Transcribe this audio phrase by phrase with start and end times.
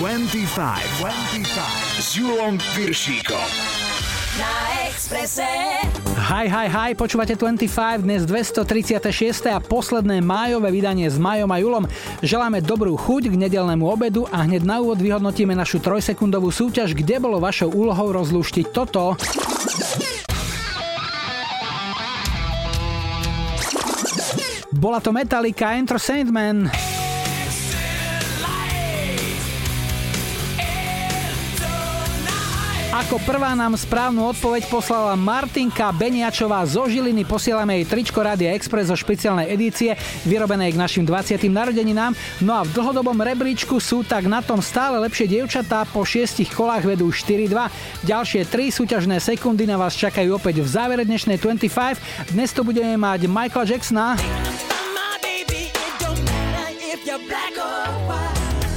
[0.00, 0.56] 25,
[1.04, 3.48] 25 s Julom Piršíkom.
[4.40, 4.52] Na
[4.88, 5.44] Exprese.
[6.16, 9.52] Hi, hi, hi, počúvate 25, dnes 236.
[9.52, 11.84] a posledné májové vydanie s Majom a Julom.
[12.24, 17.20] Želáme dobrú chuť k nedelnému obedu a hneď na úvod vyhodnotíme našu trojsekundovú súťaž, kde
[17.20, 19.20] bolo vašou úlohou rozlúštiť toto.
[24.72, 26.72] Bola to Metallica Enter Sandman.
[33.10, 37.26] Ako prvá nám správnu odpoveď poslala Martinka Beniačová zo Žiliny.
[37.26, 41.42] Posielame jej tričko Rádia Express zo špeciálnej edície, vyrobenej k našim 20.
[41.50, 42.14] narodeninám.
[42.38, 46.86] No a v dlhodobom rebríčku sú tak na tom stále lepšie dievčatá, po šiestich kolách
[46.86, 47.50] vedú 4-2.
[48.06, 52.30] Ďalšie 3 súťažné sekundy na vás čakajú opäť v závere dnešnej 25.
[52.30, 54.14] Dnes to budeme mať Michael Jacksona.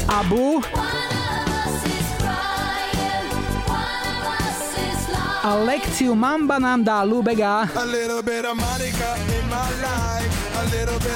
[0.09, 0.57] Abu.
[5.43, 7.67] A lekciu Mamba nám dá Lubega.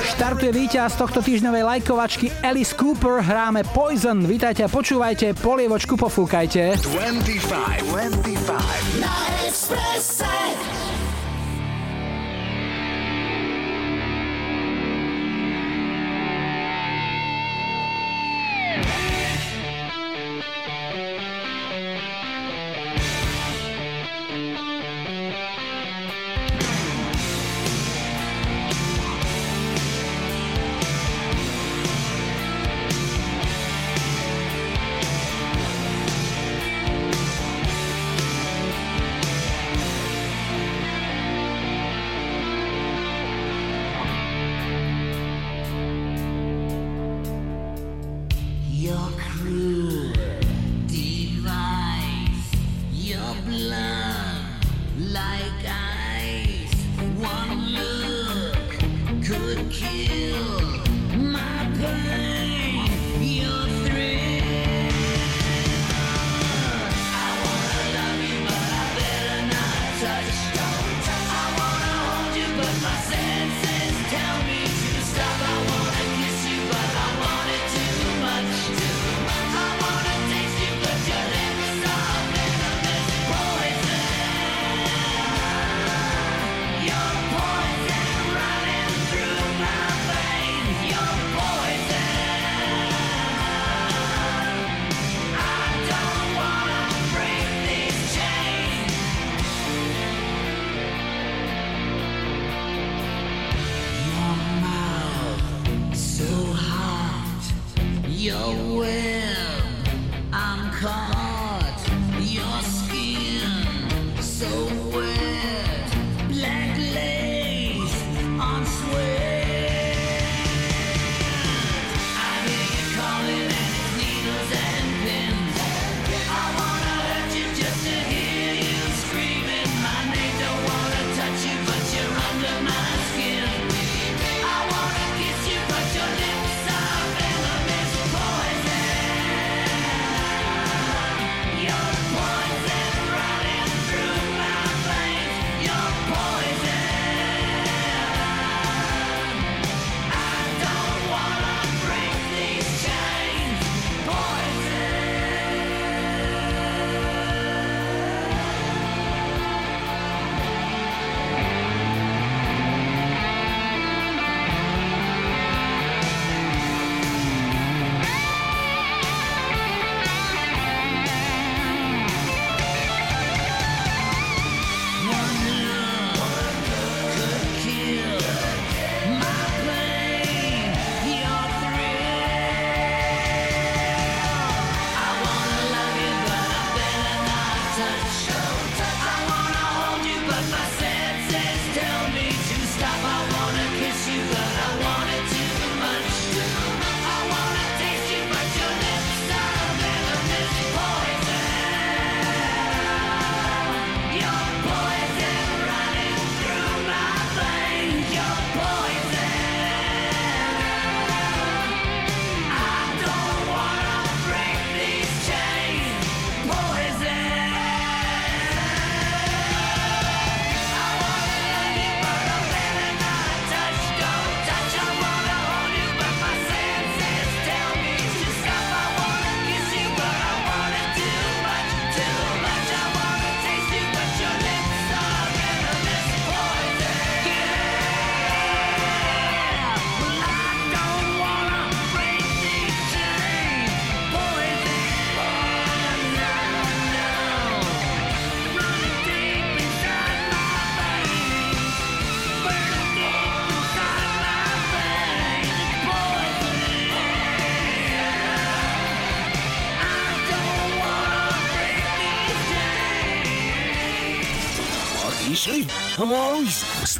[0.03, 4.19] Štartuje víťaz tohto týždňovej lajkovačky Alice Cooper, hráme Poison.
[4.27, 6.75] Vítajte a počúvajte, polievočku pofúkajte.
[6.75, 8.99] 25, 25.
[8.99, 9.15] Na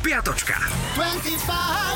[0.08, 0.56] Spiatočka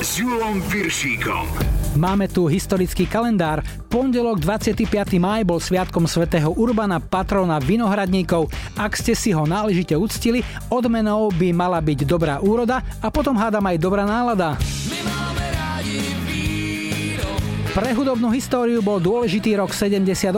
[0.04, 1.48] s Julom Piršíkom.
[1.96, 3.64] Máme tu historický kalendár.
[3.88, 4.84] Pondelok 25.
[5.16, 8.52] maj bol sviatkom svätého Urbana, patrona vinohradníkov.
[8.76, 13.64] Ak ste si ho náležite uctili, odmenou by mala byť dobrá úroda a potom hádam
[13.64, 14.60] aj dobrá nálada.
[17.72, 20.36] Pre hudobnú históriu bol dôležitý rok 78.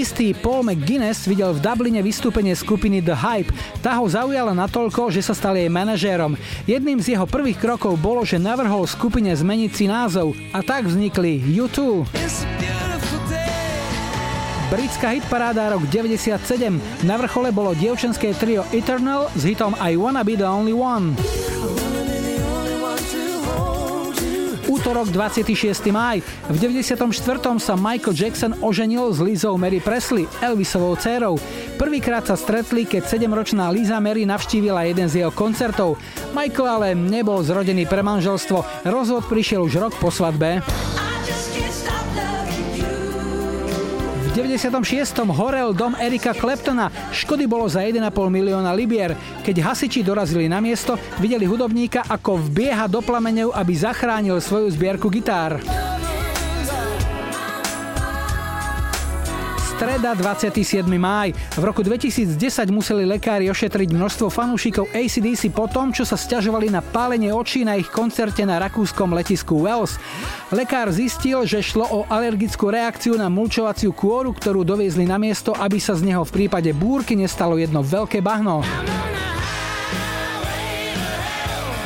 [0.00, 3.52] Istý Paul McGuinness videl v Dubline vystúpenie skupiny The Hype.
[3.84, 6.40] Tá ho zaujala natoľko, že sa stal jej manažérom.
[6.64, 11.44] Jedným z jeho prvých krokov bolo, že navrhol skupine zmeniť si názov a tak vznikli
[11.52, 12.08] U2.
[14.72, 16.80] Britská hitparáda rok 97.
[17.04, 21.12] Na vrchole bolo dievčenské trio Eternal s hitom I Wanna Be The Only One.
[24.90, 25.86] Útorok 26.
[25.94, 26.18] maj.
[26.50, 27.14] V 94.
[27.62, 31.38] sa Michael Jackson oženil s Lizou Mary Presley, Elvisovou dcerou.
[31.78, 35.94] Prvýkrát sa stretli, keď 7-ročná Liza Mary navštívila jeden z jeho koncertov.
[36.34, 38.66] Michael ale nebol zrodený pre manželstvo.
[38.82, 40.58] Rozvod prišiel už rok po svadbe.
[44.46, 45.20] 96.
[45.36, 46.88] horel dom Erika Kleptona.
[47.12, 49.12] Škody bolo za 1,5 milióna libier.
[49.44, 55.12] Keď hasiči dorazili na miesto, videli hudobníka, ako vbieha do plameňov, aby zachránil svoju zbierku
[55.12, 55.60] gitár.
[59.80, 60.84] Streda 27.
[61.00, 61.32] máj.
[61.56, 62.36] V roku 2010
[62.68, 67.80] museli lekári ošetriť množstvo fanúšikov ACDC po tom, čo sa stiažovali na pálenie očí na
[67.80, 69.96] ich koncerte na rakúskom letisku Wells.
[70.52, 75.80] Lekár zistil, že šlo o alergickú reakciu na mulčovaciu kôru, ktorú doviezli na miesto, aby
[75.80, 78.60] sa z neho v prípade búrky nestalo jedno veľké bahno.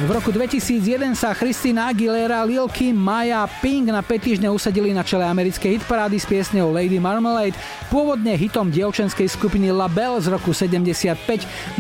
[0.04, 5.00] V roku 2001 sa Christina Aguilera, Lil Kim, Maya Pink na 5 týždne usadili na
[5.00, 7.56] čele americkej hitparády s piesňou Lady Marmalade,
[7.88, 11.16] pôvodne hitom dievčenskej skupiny La Belle z roku 75.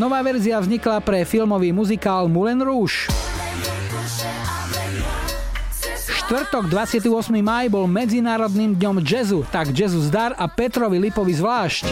[0.00, 3.12] Nová verzia vznikla pre filmový muzikál Moulin Rouge.
[6.24, 7.04] Štvrtok 28.
[7.44, 11.84] maj bol Medzinárodným dňom jazzu, tak jazzu zdar a Petrovi Lipovi zvlášť.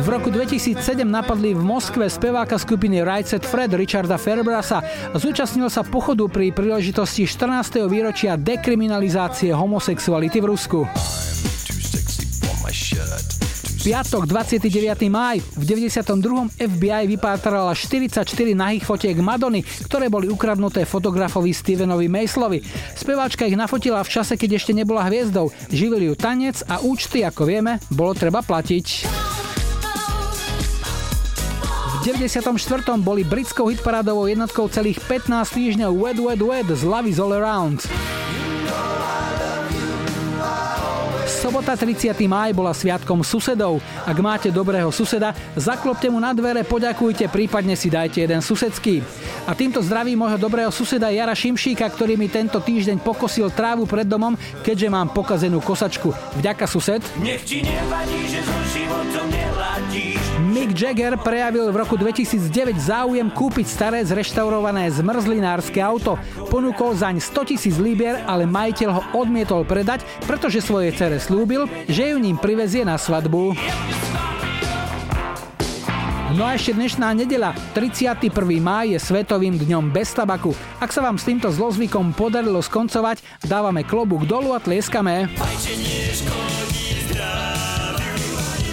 [0.00, 4.80] V roku 2007 napadli v Moskve speváka skupiny Right Set Fred Richarda Ferbrasa.
[5.12, 7.84] Zúčastnil sa pochodu pri príležitosti 14.
[7.84, 10.80] výročia dekriminalizácie homosexuality v Rusku.
[13.80, 14.72] Piatok 29.
[15.12, 16.48] máj v 92.
[16.56, 18.24] FBI vypátrala 44
[18.56, 22.64] nahých fotiek Madony, ktoré boli ukradnuté fotografovi Stevenovi Maslovi.
[22.96, 25.52] Speváčka ich nafotila v čase, keď ešte nebola hviezdou.
[25.68, 28.86] Živili ju tanec a účty, ako vieme, bolo treba platiť.
[32.00, 32.56] V 94.
[32.96, 37.84] boli britskou hitparádovou jednotkou celých 15 týždňov Wet Wet Wet z Love is All Around.
[41.28, 42.16] Sobota 30.
[42.24, 43.84] máj bola sviatkom susedov.
[44.08, 49.04] Ak máte dobrého suseda, zaklopte mu na dvere, poďakujte, prípadne si dajte jeden susedský.
[49.44, 54.08] A týmto zdravím môjho dobrého suseda Jara Šimšíka, ktorý mi tento týždeň pokosil trávu pred
[54.08, 56.16] domom, keďže mám pokazenú kosačku.
[56.40, 57.04] Vďaka sused.
[57.20, 59.39] Nech ti nevadí, že so životom neladíš.
[60.40, 66.16] Mick Jagger prejavil v roku 2009 záujem kúpiť staré zreštaurované zmrzlinárske auto.
[66.48, 72.08] Ponúkol zaň 100 tisíc libier, ale majiteľ ho odmietol predať, pretože svoje cere slúbil, že
[72.08, 73.52] ju ním privezie na svadbu.
[76.32, 78.32] No a ešte dnešná nedela, 31.
[78.64, 80.56] máj je Svetovým dňom bez tabaku.
[80.80, 85.28] Ak sa vám s týmto zlozvykom podarilo skoncovať, dávame klobúk dolu a tlieskame.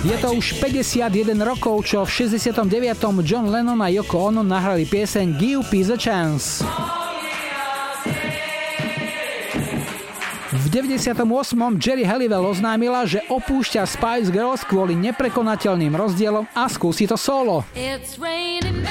[0.08, 2.64] Je to už 51 rokov, čo v 69.
[3.28, 6.64] John Lennon a Yoko Ono nahrali pieseň Give Peace a Chance.
[10.56, 11.20] V 98.
[11.76, 17.68] Jerry Halliwell oznámila, že opúšťa Spice Girls kvôli neprekonateľným rozdielom a skúsi to solo.
[17.76, 18.88] It's raining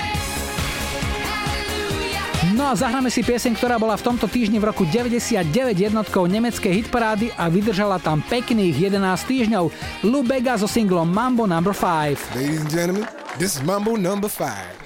[2.56, 5.44] No a zahráme si pieseň, ktorá bola v tomto týždni v roku 99
[5.76, 8.96] jednotkou nemeckej hitparády a vydržala tam pekných 11
[9.28, 9.64] týždňov.
[10.08, 10.24] Lou
[10.56, 11.60] so singlom Mambo No.
[11.60, 12.16] 5.
[12.32, 13.04] Ladies and gentlemen,
[13.36, 14.16] this is Mambo No.
[14.16, 14.85] 5.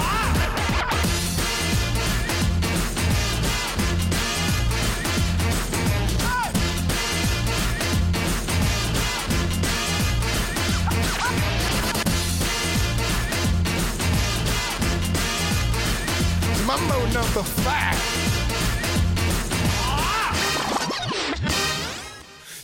[16.71, 18.20] Mambo number five.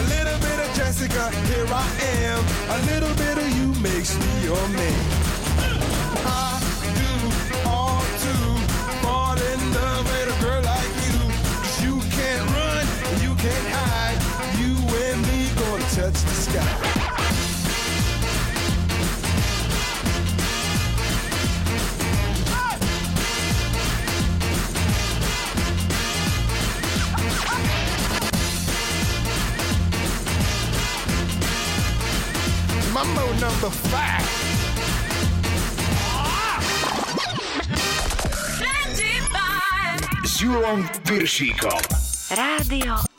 [0.00, 1.86] a little bit of Jessica, here I
[2.24, 2.40] am,
[2.70, 5.00] a little bit of you makes me your man.
[6.24, 6.58] I
[7.00, 7.12] do
[7.64, 11.18] fall in love with a girl like you,
[11.60, 12.86] cause you can't run,
[13.20, 14.20] you can't hide,
[14.60, 14.72] you
[15.04, 16.99] and me gonna touch the sky.
[33.00, 34.28] Mambo number five.
[40.24, 41.80] S Julom Piršíkom.
[42.30, 43.09] Rádio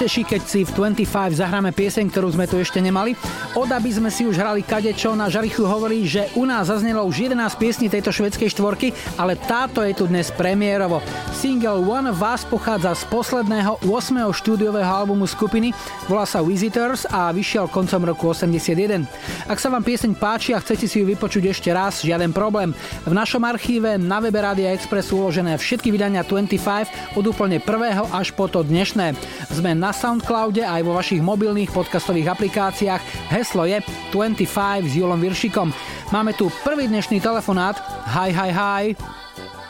[0.00, 3.12] poteší, keď si v 25 zahráme pieseň, ktorú sme tu ešte nemali.
[3.52, 7.28] Od aby sme si už hrali kadečo, na Žarichu hovorí, že u nás zaznelo už
[7.28, 11.04] 11 piesní tejto švedskej štvorky, ale táto je tu dnes premiérovo.
[11.40, 14.28] Single One of Us pochádza z posledného 8.
[14.28, 15.72] štúdiového albumu skupiny,
[16.04, 19.08] volá sa Visitors a vyšiel koncom roku 81.
[19.48, 22.76] Ak sa vám pieseň páči a chcete si ju vypočuť ešte raz, žiaden problém.
[23.08, 28.04] V našom archíve na webe Radia Express sú uložené všetky vydania 25 od úplne prvého
[28.12, 29.16] až po to dnešné.
[29.48, 33.32] Sme na Soundcloude aj vo vašich mobilných podcastových aplikáciách.
[33.32, 33.80] Heslo je
[34.12, 34.44] 25
[34.84, 35.72] s Julom Viršikom.
[36.12, 37.80] Máme tu prvý dnešný telefonát.
[38.12, 38.84] Hi, hi, hi.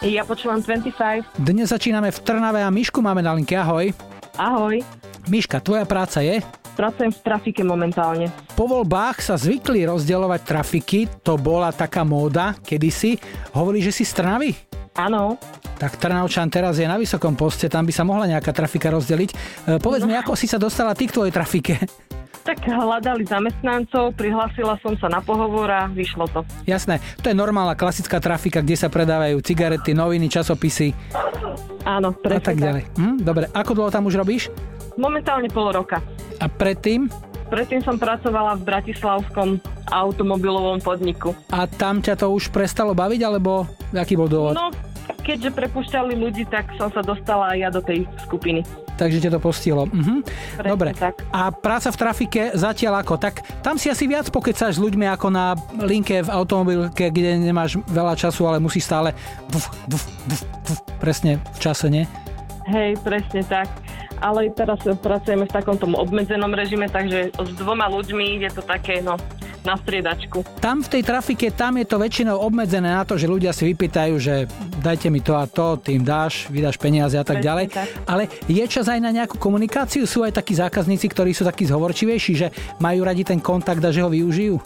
[0.01, 1.45] Ja počúvam 25.
[1.45, 3.53] Dnes začíname v Trnave a Mišku máme na linke.
[3.53, 3.93] Ahoj.
[4.33, 4.81] Ahoj.
[5.29, 6.41] Miška, tvoja práca je?
[6.73, 8.33] Pracujem v trafike momentálne.
[8.57, 13.21] Po voľbách sa zvykli rozdielovať trafiky, to bola taká móda kedysi.
[13.53, 14.57] Hovorí, že si z Trnavy?
[14.97, 15.37] Áno.
[15.77, 19.31] Tak Trnavčan teraz je na vysokom poste, tam by sa mohla nejaká trafika rozdeliť.
[19.37, 19.37] E,
[19.85, 20.09] povedz no.
[20.09, 21.77] mi, ako si sa dostala ty k tvojej trafike?
[22.41, 26.41] Tak hľadali zamestnancov, prihlásila som sa na pohovor a vyšlo to.
[26.65, 30.97] Jasné, to je normálna klasická trafika, kde sa predávajú cigarety, noviny, časopisy.
[31.85, 32.83] Áno, presne A tak ďalej.
[32.97, 34.49] Hm, dobre, ako dlho tam už robíš?
[34.97, 36.01] Momentálne pol roka.
[36.41, 37.13] A predtým?
[37.51, 39.49] Predtým som pracovala v Bratislavskom
[39.91, 41.35] automobilovom podniku.
[41.51, 44.55] A tam ťa to už prestalo baviť, alebo aký bol dôvod?
[44.55, 44.71] No,
[45.27, 48.63] keďže prepušťali ľudí, tak som sa dostala aj ja do tej skupiny.
[49.01, 49.89] Takže ťa to postihlo.
[49.89, 50.21] Mhm.
[50.61, 50.93] Dobre.
[50.93, 51.25] tak.
[51.33, 53.17] A práca v trafike zatiaľ ako?
[53.17, 57.81] Tak tam si asi viac pokecáš s ľuďmi ako na linke v automobilke, kde nemáš
[57.89, 59.17] veľa času, ale musíš stále
[59.49, 62.05] vuf, vuf, vuf, vuf, presne v čase, nie?
[62.71, 63.67] Hej, presne tak.
[64.21, 69.17] Ale teraz pracujeme v takomto obmedzenom režime, takže s dvoma ľuďmi je to také, no,
[69.65, 70.45] na striedačku.
[70.61, 74.15] Tam v tej trafike, tam je to väčšinou obmedzené na to, že ľudia si vypýtajú,
[74.17, 74.49] že
[74.81, 77.67] dajte mi to a to, tým dáš, vydáš peniaze a tak Presne ďalej.
[77.73, 77.89] tak.
[78.09, 80.09] Ale je čas aj na nejakú komunikáciu?
[80.09, 82.49] Sú aj takí zákazníci, ktorí sú takí zhovorčivejší, že
[82.81, 84.57] majú radi ten kontakt a že ho využijú?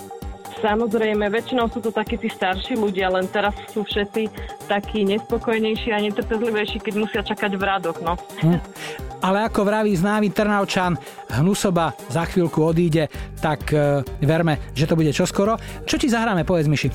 [0.65, 4.33] Samozrejme, väčšinou sú to takí tí starší ľudia, len teraz sú všetci
[4.65, 8.17] takí nespokojnejší a netrpezlivejší, keď musia čakať v radoch, no.
[8.41, 8.65] Hm.
[9.21, 10.97] Ale ako vraví známy Trnavčan,
[11.37, 13.13] hnusoba za chvíľku odíde,
[13.45, 15.61] tak e, verme, že to bude čoskoro.
[15.85, 16.89] Čo ti zahráme, povedz Miši?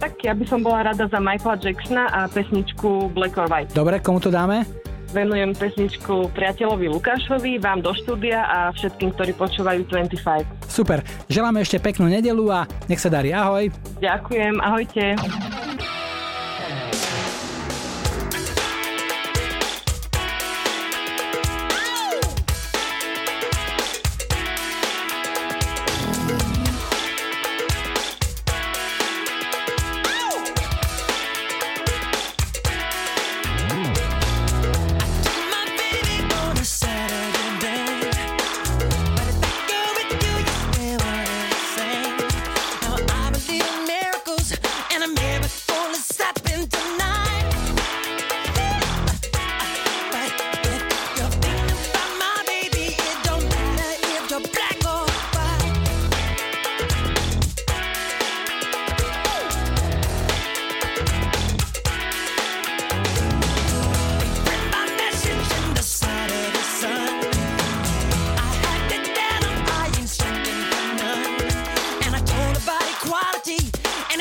[0.00, 3.76] Tak ja by som bola rada za Michaela Jacksona a pesničku Black or White.
[3.76, 4.64] Dobre, komu to dáme?
[5.12, 10.64] Venujem pesničku priateľovi Lukášovi, vám do štúdia a všetkým, ktorí počúvajú 25.
[10.64, 13.28] Super, želáme ešte peknú nedelu a nech sa darí.
[13.36, 13.68] Ahoj.
[14.00, 15.04] Ďakujem, ahojte.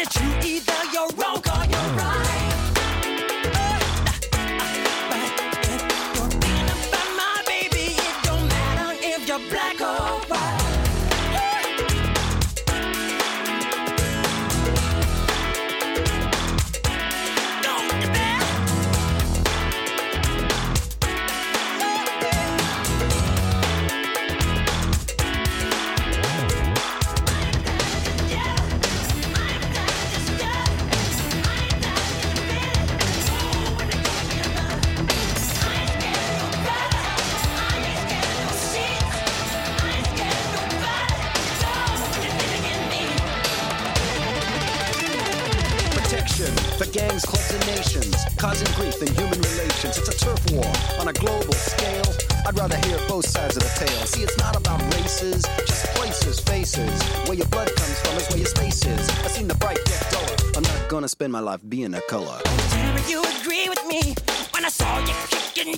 [0.04, 1.40] that you either you're wrong.
[61.22, 62.40] Spend my life being a color.
[63.08, 64.16] You agree with me
[64.54, 65.14] when I saw you
[65.54, 65.78] kicking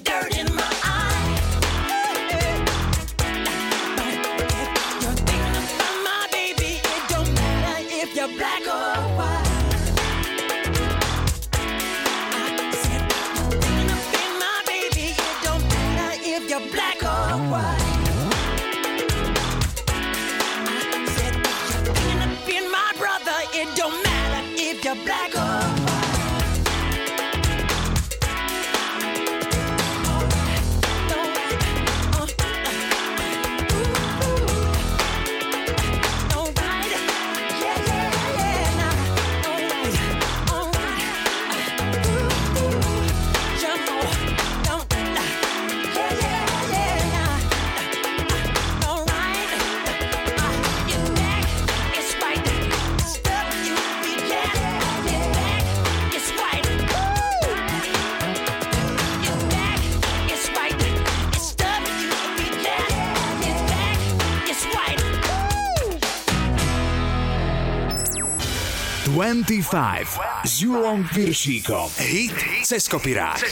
[69.44, 71.92] 25 s Julom Piršíkom.
[72.00, 72.32] Hit
[72.64, 73.44] cez kopirák.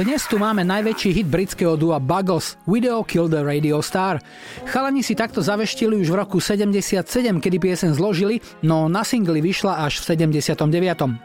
[0.00, 4.16] Dnes tu máme najväčší hit britského dua Buggles, Video Kill the Radio Star.
[4.64, 7.04] Chalani si takto zaveštili už v roku 77,
[7.36, 11.20] kedy piesen zložili, no na singli vyšla až v 79.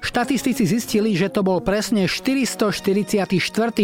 [0.00, 3.28] Štatistici zistili, že to bol presne 444.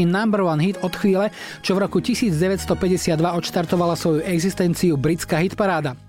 [0.09, 1.29] number one hit od chvíle,
[1.61, 2.73] čo v roku 1952
[3.21, 6.06] odštartovala svoju existenciu britská hitparáda.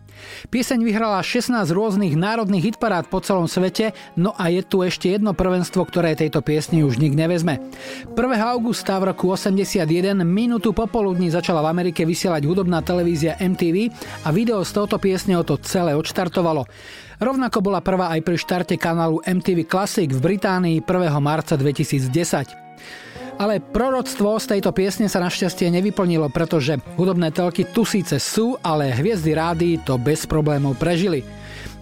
[0.50, 5.32] Pieseň vyhrala 16 rôznych národných hitparád po celom svete, no a je tu ešte jedno
[5.34, 7.60] prvenstvo, ktoré tejto piesni už nik nevezme.
[8.12, 8.18] 1.
[8.44, 9.88] augusta v roku 81
[10.22, 13.90] minútu popoludní začala v Amerike vysielať hudobná televízia MTV
[14.26, 16.68] a video z touto piesne o to celé odštartovalo.
[17.18, 21.18] Rovnako bola prvá aj pri štarte kanálu MTV Classic v Británii 1.
[21.18, 22.67] marca 2010.
[23.38, 28.89] Ale proroctvo z tejto piesne sa našťastie nevyplnilo, pretože hudobné telky tu síce sú, ale
[28.89, 31.21] hviezdy rády to bez problémov prežili.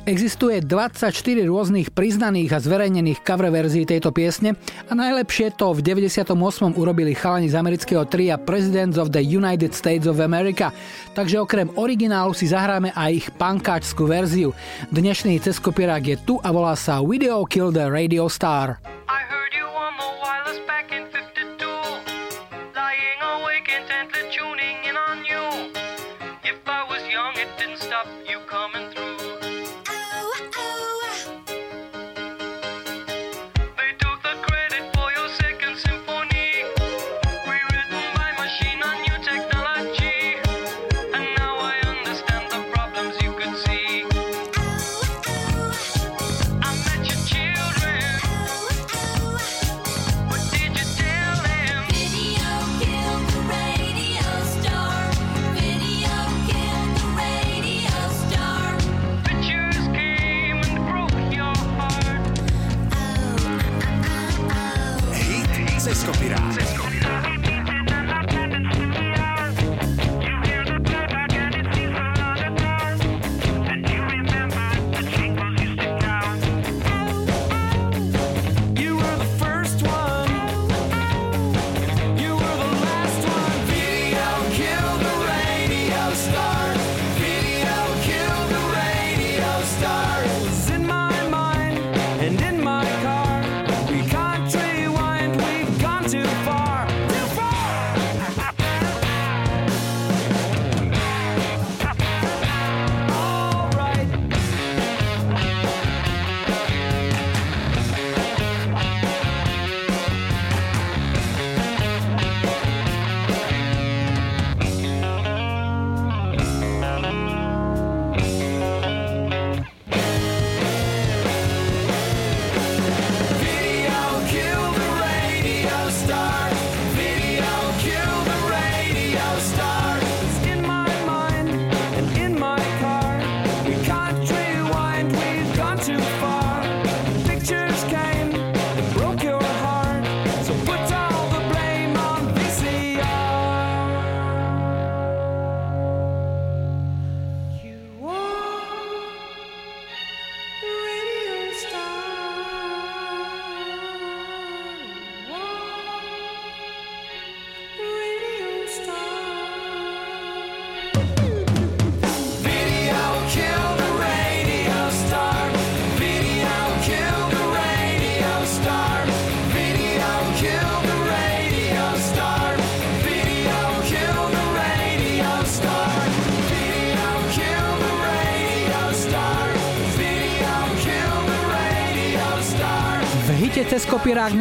[0.06, 1.10] Existuje 24
[1.50, 4.54] rôznych priznaných a zverejnených cover verzií tejto piesne
[4.86, 6.30] a najlepšie to v 98.
[6.78, 10.70] urobili chalani z amerického tria Presidents of the United States of America.
[11.18, 14.54] Takže okrem originálu si zahráme aj ich pankáčskú verziu.
[14.94, 18.95] Dnešný ceskopierák je tu a volá sa Video Kill the Radio Star.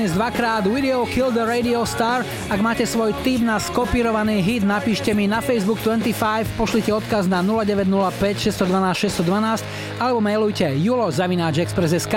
[0.04, 2.28] Dnes dvakrát Video Kill the Radio Star.
[2.52, 7.40] Ak máte svoj tip na skopírovaný hit, napíšte mi na Facebook 25, pošlite odkaz na
[7.40, 8.12] 0905
[8.52, 9.64] 612 612
[9.96, 12.16] alebo mailujte julo.express.sk.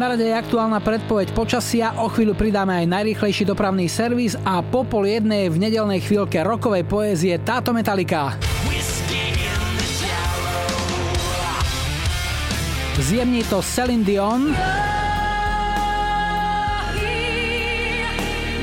[0.00, 4.88] Na rade je aktuálna predpoveď počasia, o chvíľu pridáme aj najrýchlejší dopravný servis a po
[4.88, 8.40] pol jednej v nedelnej chvíľke rokovej poézie táto metalika.
[12.96, 14.56] Zjemní to Celine Dion.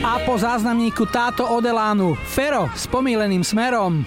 [0.06, 4.06] A po záznamníku táto Odelánu Fero s pomíleným smerom.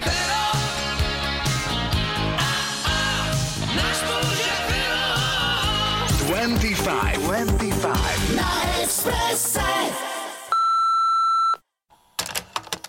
[6.23, 7.19] Twenty-five.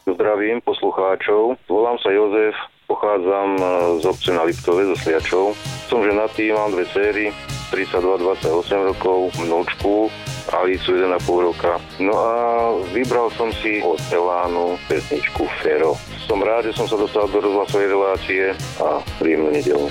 [0.07, 1.59] Zdravím poslucháčov.
[1.67, 2.55] Volám sa Jozef,
[2.87, 3.63] pochádzam e,
[3.99, 5.59] z obce na Liptove, zo Sliačov.
[5.91, 7.35] Som ženatý, mám dve céry,
[7.75, 10.07] 32-28 rokov, mnočku
[10.49, 11.77] Alicu 1,5 roka.
[12.01, 12.33] No a
[12.97, 16.01] vybral som si od Elánu pesničku Fero.
[16.25, 18.45] Som rád, že som sa dostal do rozhlasovej relácie
[18.81, 19.87] a príjemnú nedelu.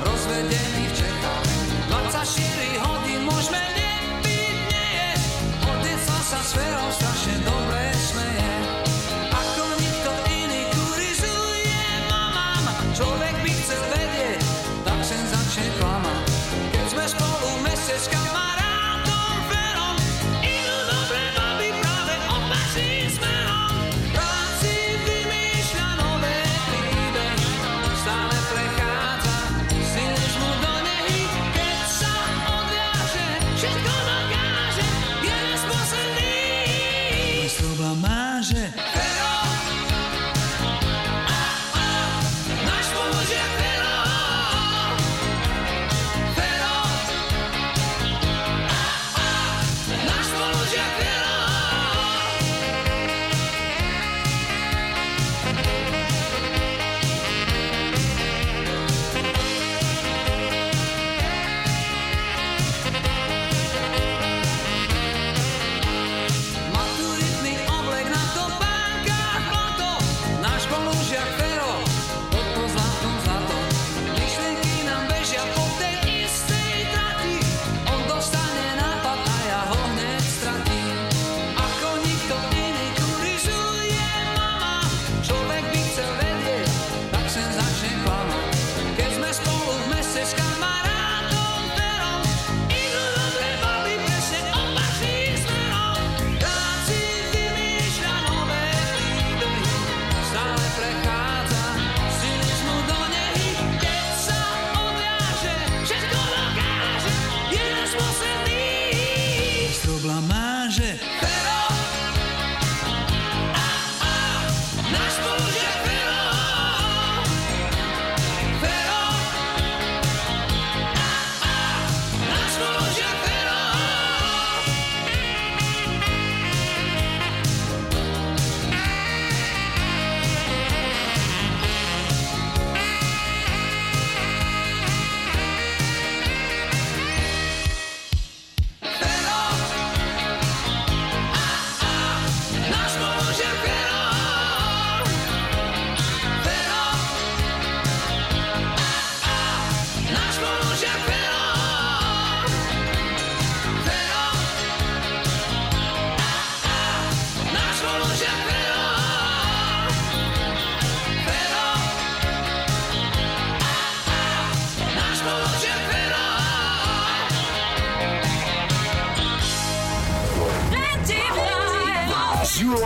[0.00, 0.80] Rozvedený
[6.30, 7.19] sa s Ferom strašne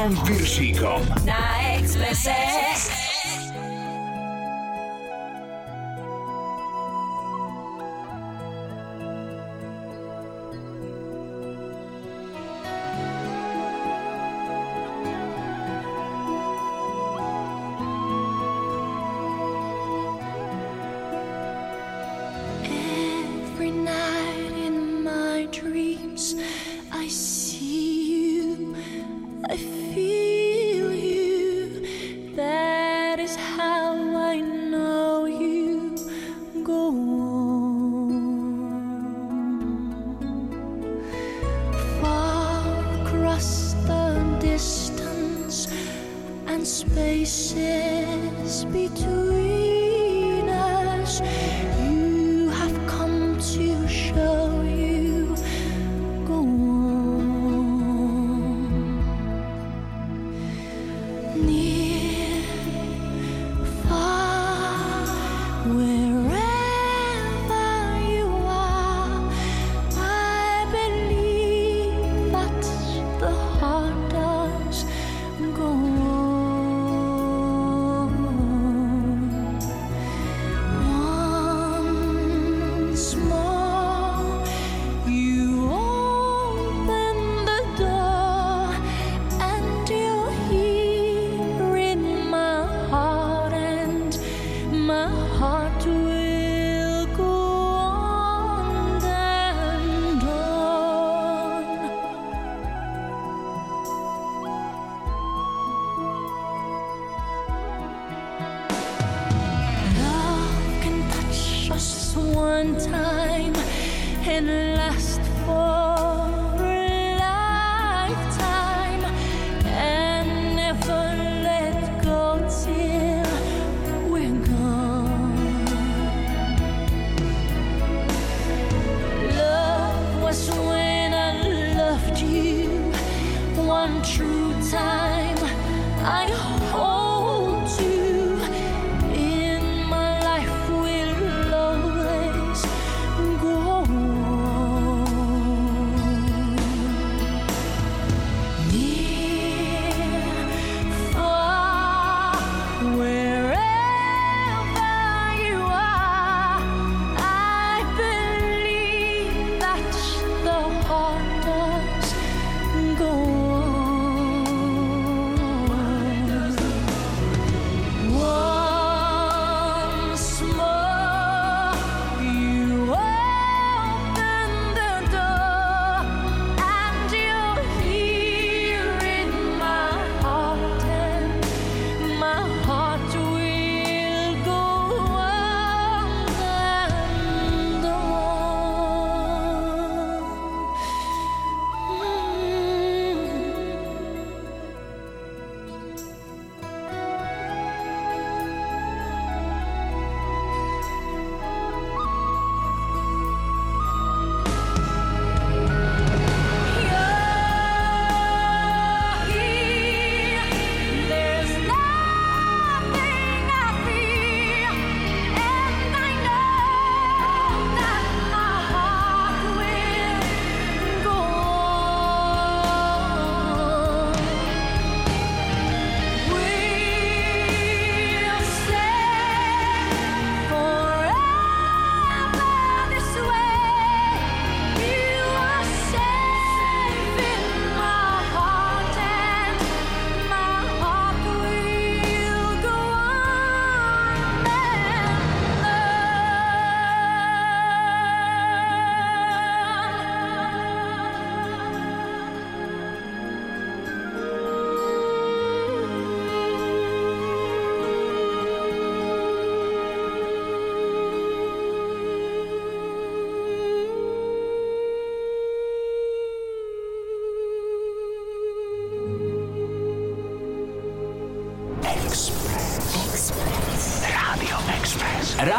[0.05, 1.01] Milanom Viršíkom.
[1.25, 2.94] Na Expresse.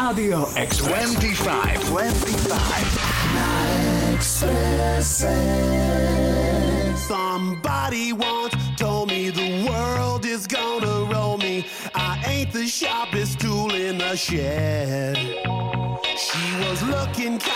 [0.06, 1.16] Rádio Express.
[1.16, 1.84] 25.
[1.88, 2.56] 25.
[6.96, 11.66] Somebody once told me the world is gonna roll me.
[11.92, 15.16] I ain't the sharpest tool in the shed.
[16.16, 17.55] She was looking kind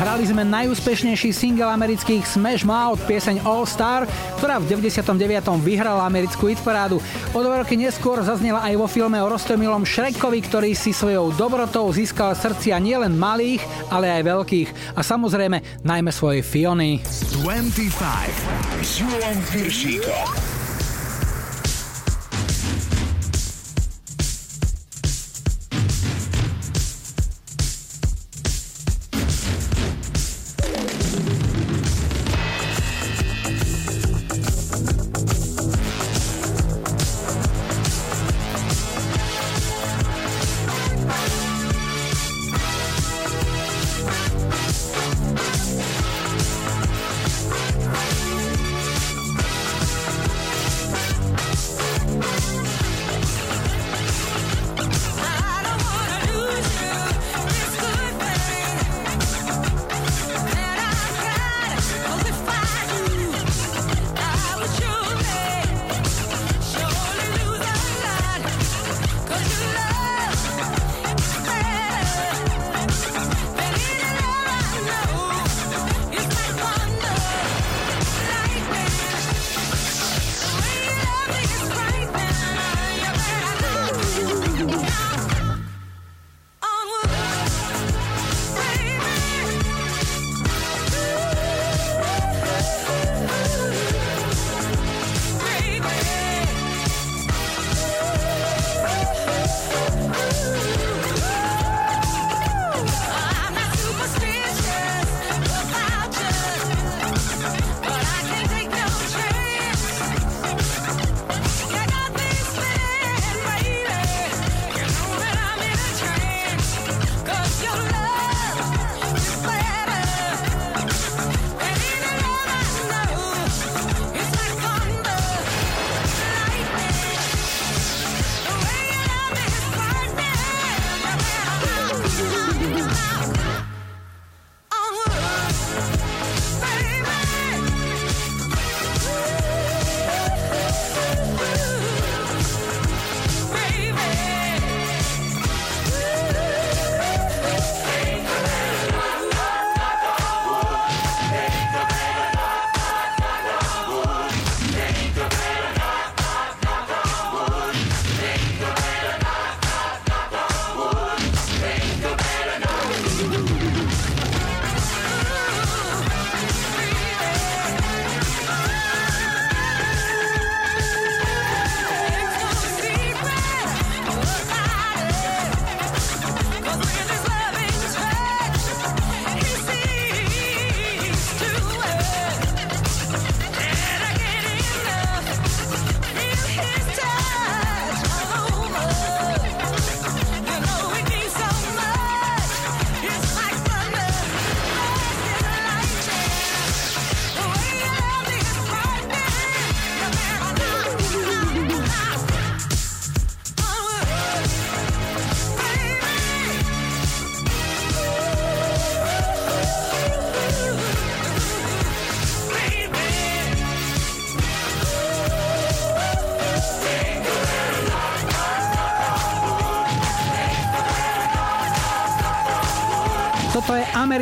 [0.00, 4.10] Hrali sme najúspešnejší single amerických Smash Mouth, pieseň All Star,
[4.42, 5.06] ktorá v 99.
[5.62, 6.98] vyhrala americkú hitparádu.
[7.30, 11.86] O dva roky neskôr zaznela aj vo filme o roztomilom Shrekovi, ktorý si svojou dobrotou
[11.94, 14.68] získal srdcia nielen malých, ale aj veľkých.
[14.98, 16.98] A samozrejme najmä svojej Fiony.
[17.46, 20.49] 25 s Julom Piršíkom.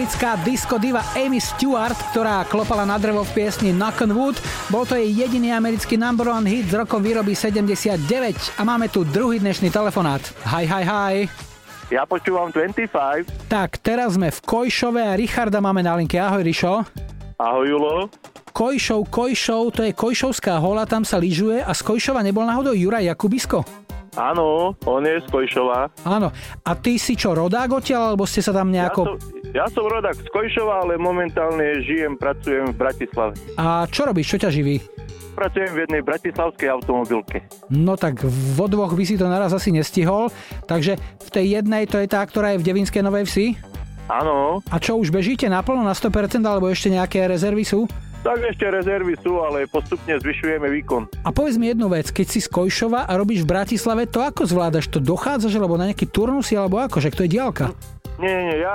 [0.08, 4.40] Americká disco diva Amy Stewart, ktorá klopala na drevo v piesni Knock on Wood.
[4.72, 8.00] Bol to jej jediný americký number one hit z rokom výroby 79
[8.56, 10.24] a máme tu druhý dnešný telefonát.
[10.48, 11.14] Hi, hi, hi.
[11.92, 13.52] Ja počúvam 25.
[13.52, 16.16] Tak, teraz sme v Kojšove a Richarda máme na linke.
[16.16, 16.88] Ahoj, Rišo.
[17.36, 18.08] Ahoj, Julo.
[18.56, 23.12] Kojšov, Kojšov, to je Kojšovská hola, tam sa lyžuje a z Kojšova nebol náhodou Juraj
[23.12, 23.87] Jakubisko?
[24.18, 25.94] Áno, on je z Kojšova.
[26.02, 26.34] Áno.
[26.66, 29.14] A ty si čo, rodák odtiaľ, alebo ste sa tam Ja nejako...
[29.14, 29.16] som,
[29.54, 33.38] ja som rodák z Kojšova, ale momentálne žijem, pracujem v Bratislave.
[33.54, 34.82] A čo robíš, čo ťa živí?
[35.38, 37.46] Pracujem v jednej bratislavskej automobilke.
[37.70, 40.34] No tak vo dvoch by si to naraz asi nestihol,
[40.66, 43.46] takže v tej jednej to je tá, ktorá je v Devinskej Novej Vsi?
[44.08, 47.86] Áno, A čo, už bežíte naplno na 100% alebo ešte nejaké rezervy sú?
[48.20, 51.08] Tak ešte rezervy sú, ale postupne zvyšujeme výkon.
[51.22, 54.44] A povedz mi jednu vec, keď si z Kojšova a robíš v Bratislave, to ako
[54.44, 54.90] zvládaš?
[54.90, 56.98] To dochádzaš alebo na nejaký turnusy alebo ako?
[56.98, 57.66] Že to je diálka.
[58.18, 58.74] Nie, nie, ja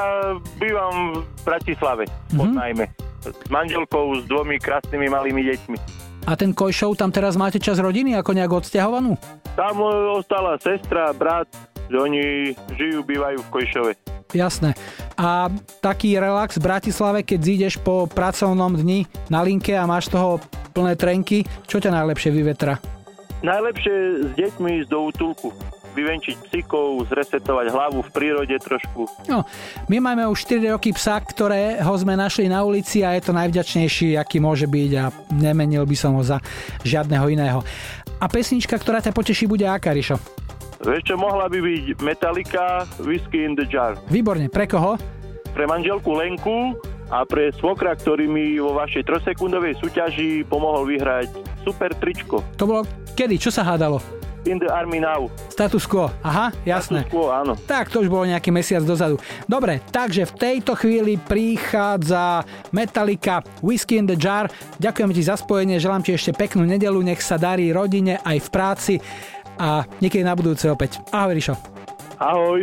[0.55, 2.55] bývam v Bratislave, Mhm.
[2.55, 2.85] najmä.
[3.23, 5.77] S manželkou, s dvomi krásnymi malými deťmi.
[6.23, 9.19] A ten Kojšov, tam teraz máte čas rodiny ako nejak odsťahovanú?
[9.59, 9.75] Tam
[10.15, 11.51] ostala sestra, brat,
[11.91, 13.91] oni žijú, bývajú v Kojšove.
[14.33, 14.73] Jasné.
[15.13, 15.45] A
[15.83, 20.41] taký relax v Bratislave, keď zídeš po pracovnom dni na linke a máš toho
[20.73, 22.81] plné trenky, čo ťa najlepšie vyvetra?
[23.45, 25.53] Najlepšie s deťmi ísť do útulku.
[25.93, 29.05] Vyvenčiť psíkov, zresetovať hlavu v prírode trošku.
[29.29, 29.45] No,
[29.85, 34.17] my máme už 4 roky psa, ktorého sme našli na ulici a je to najvďačnejší,
[34.17, 36.41] aký môže byť a nemenil by som ho za
[36.81, 37.61] žiadneho iného.
[38.17, 40.17] A pesnička, ktorá ťa poteší, bude aká, Rišo?
[40.83, 43.95] Vieš čo, mohla by byť Metallica, Whiskey in the Jar.
[44.11, 44.99] Výborne, pre koho?
[45.55, 46.75] Pre manželku Lenku
[47.07, 51.31] a pre svokra, ktorý mi vo vašej trosekundovej súťaži pomohol vyhrať
[51.63, 52.43] super tričko.
[52.59, 52.81] To bolo
[53.15, 53.39] kedy?
[53.39, 54.03] Čo sa hádalo?
[54.43, 55.31] In the Army Now.
[55.47, 56.11] Status quo.
[56.19, 57.07] Aha, jasné.
[57.07, 57.55] Status quo, áno.
[57.63, 59.15] Tak, to už bolo nejaký mesiac dozadu.
[59.47, 62.43] Dobre, takže v tejto chvíli prichádza
[62.75, 64.51] Metallica Whiskey in the Jar.
[64.83, 68.49] Ďakujem ti za spojenie, želám ti ešte peknú nedelu, nech sa darí rodine aj v
[68.51, 68.93] práci
[69.57, 71.01] a niekedy na budúce opäť.
[71.09, 71.55] Ahoj, Rišo.
[72.21, 72.61] Ahoj.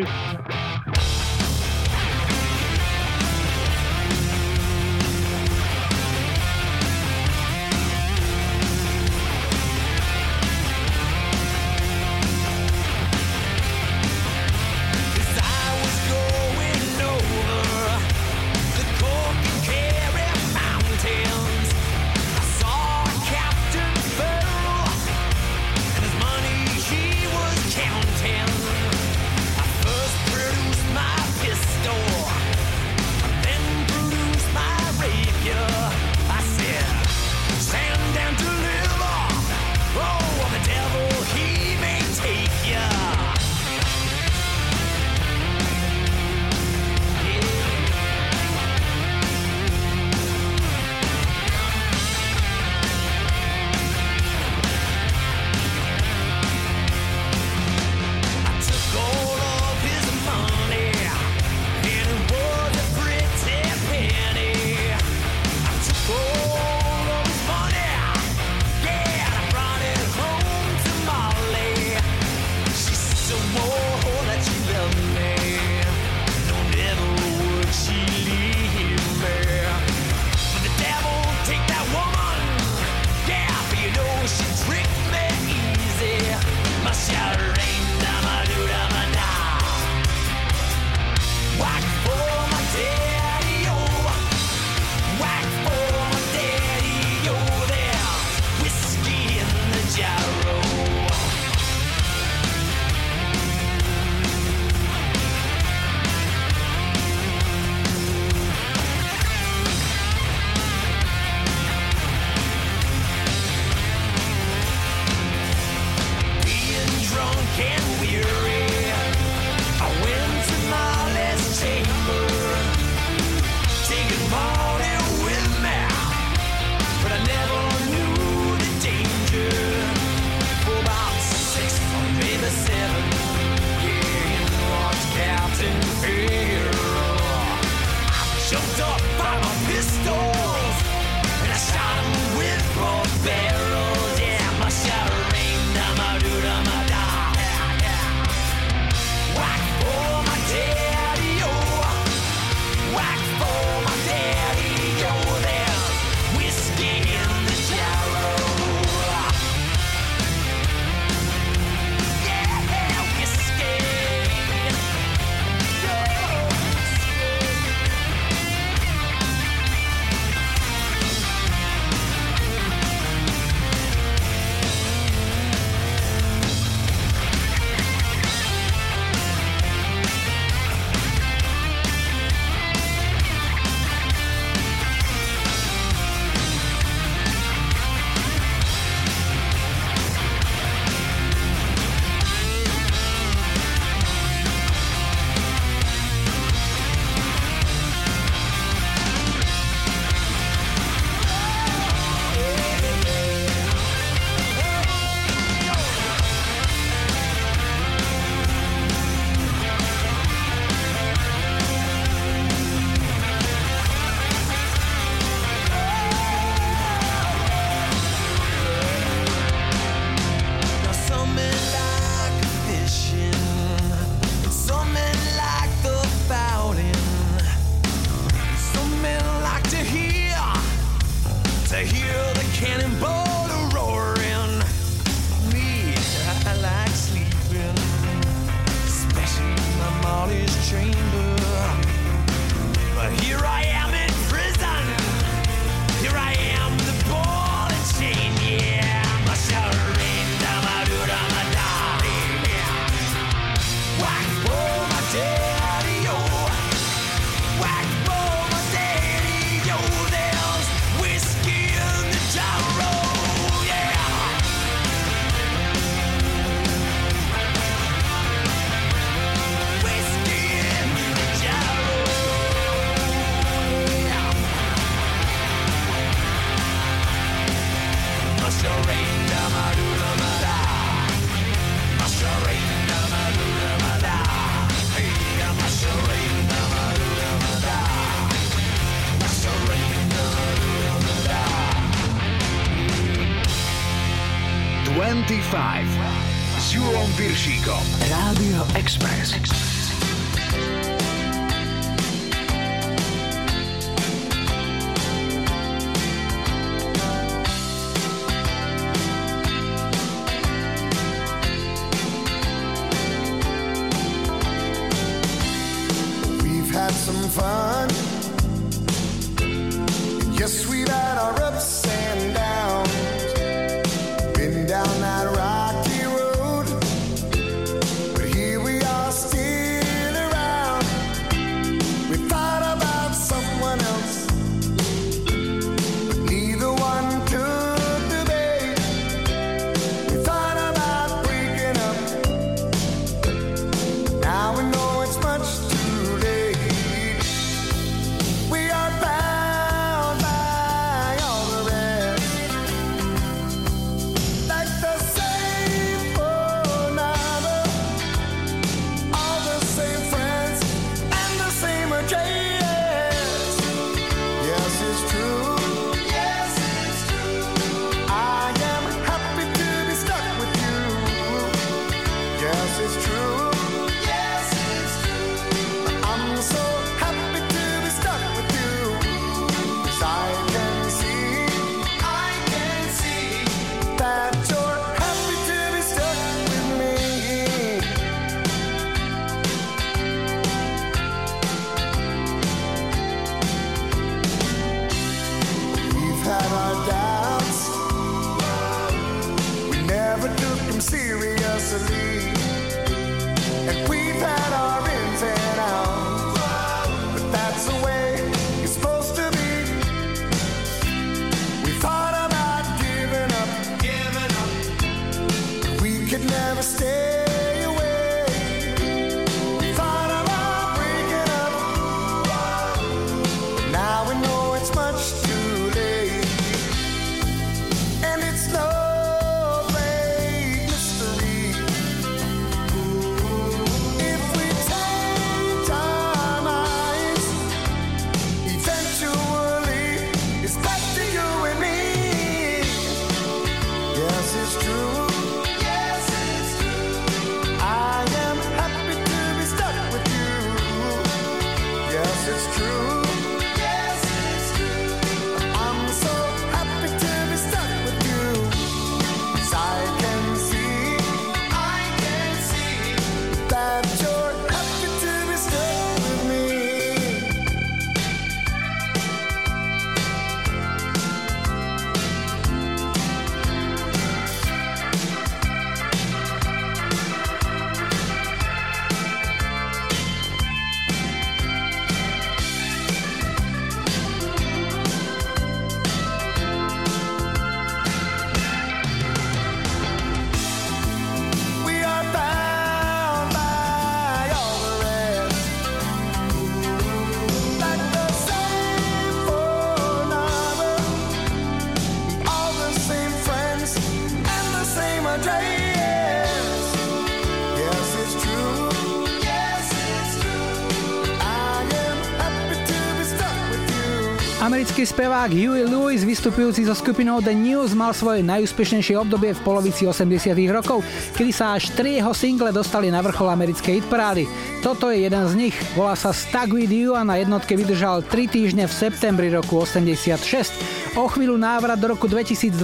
[514.81, 519.85] Britský spevák Huey Lewis, vystupujúci so skupinou The News, mal svoje najúspešnejšie obdobie v polovici
[519.85, 520.81] 80 rokov,
[521.13, 524.25] kedy sa až tri jeho single dostali na vrchol americkej hitparády.
[524.65, 528.25] Toto je jeden z nich, volá sa Stuck With You a na jednotke vydržal 3
[528.33, 530.97] týždne v septembri roku 86.
[530.97, 532.57] O chvíľu návrat do roku 2020,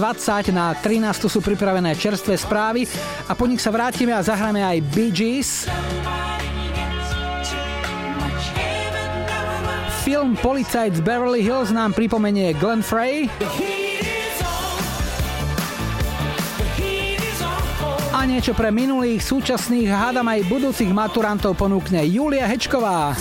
[0.57, 2.89] na 13 sú pripravené čerstvé správy
[3.29, 5.69] a po nich sa vrátime a zahráme aj Bee Gees.
[10.07, 13.27] Film Policajt z Beverly Hills nám pripomenie Glenn Frey.
[18.15, 23.19] A niečo pre minulých, súčasných, hádam aj budúcich maturantov ponúkne Julia Hečková.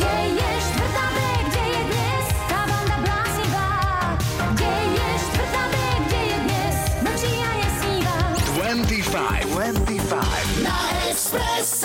[11.10, 11.75] Express.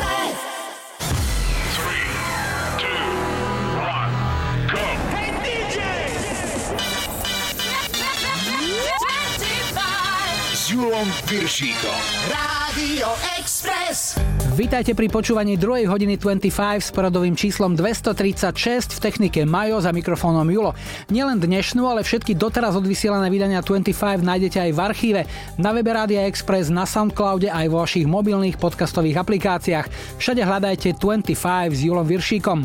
[10.72, 12.00] Julom Viršíkom.
[12.32, 14.16] Rádio Express.
[14.56, 15.84] Vítajte pri počúvaní 2.
[15.84, 16.48] hodiny 25
[16.80, 20.72] s poradovým číslom 236 v technike Majo za mikrofónom Julo.
[21.12, 25.22] Nielen dnešnú, ale všetky doteraz odvysielané vydania 25 nájdete aj v archíve,
[25.60, 29.92] na webe Rádia Express, na Soundcloude aj vo vašich mobilných podcastových aplikáciách.
[30.24, 32.64] Všade hľadajte 25 s Julom Viršíkom.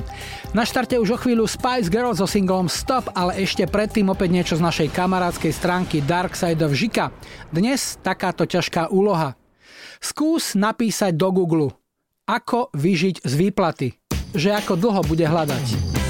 [0.55, 4.55] Na štarte už o chvíľu Spice Girls so singlom Stop, ale ešte predtým opäť niečo
[4.55, 7.11] z našej kamarádskej stránky Dark Side of Žika.
[7.51, 9.37] Dnes takáto ťažká úloha.
[10.01, 11.69] Skús napísať do Google,
[12.29, 13.89] ako vyžiť z výplaty,
[14.37, 16.06] že ako dlho bude hľadať.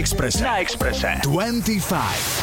[0.00, 0.42] Expresse.
[0.42, 0.60] Na
[1.28, 2.39] 25.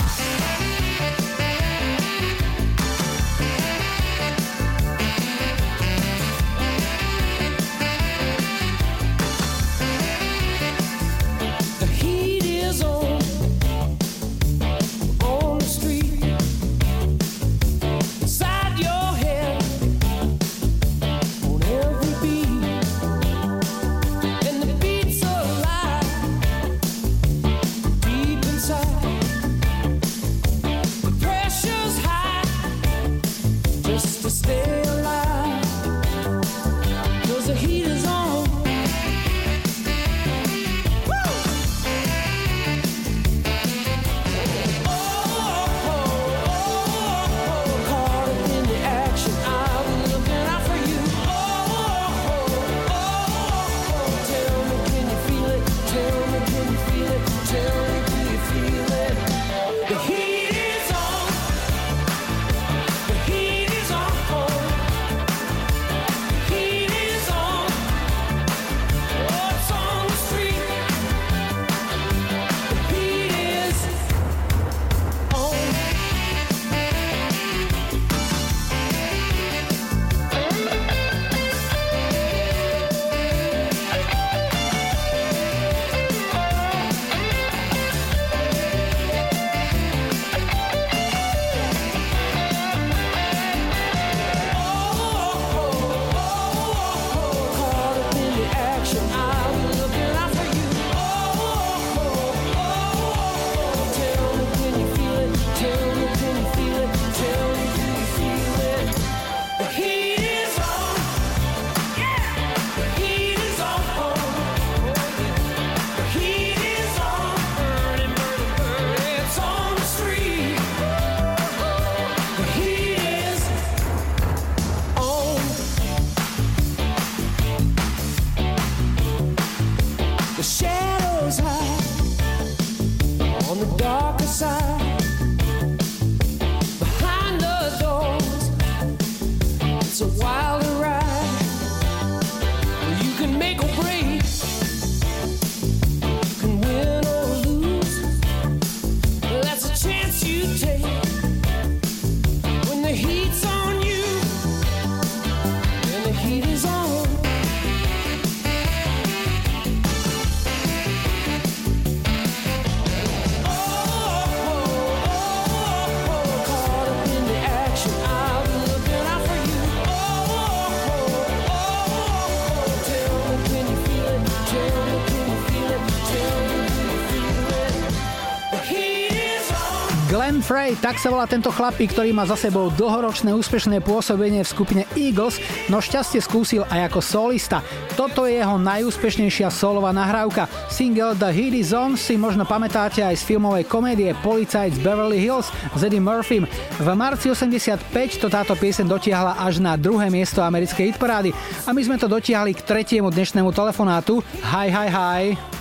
[180.37, 184.51] Glenn Frey, tak sa volá tento chlapík, ktorý má za sebou dlhoročné úspešné pôsobenie v
[184.53, 187.65] skupine Eagles, no šťastie skúsil aj ako solista.
[187.97, 190.45] Toto je jeho najúspešnejšia solová nahrávka.
[190.69, 195.49] Single The Heat is si možno pamätáte aj z filmovej komédie Policajt z Beverly Hills
[195.49, 196.45] s Eddie Murphym.
[196.77, 201.33] V marci 85 to táto pieseň dotiahla až na druhé miesto americkej hitparády
[201.65, 204.21] a my sme to dotiahli k tretiemu dnešnému telefonátu.
[204.45, 205.57] Hi, hi, hi.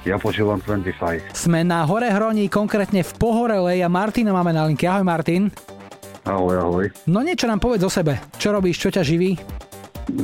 [0.00, 1.36] Ja počúvam 25.
[1.36, 4.88] Sme na Hore Hroní, konkrétne v Pohorelej a Martina máme na linke.
[4.88, 5.52] Ahoj Martin.
[6.24, 6.84] Ahoj, ahoj.
[7.04, 8.16] No niečo nám povedz o sebe.
[8.40, 9.36] Čo robíš, čo ťa živí?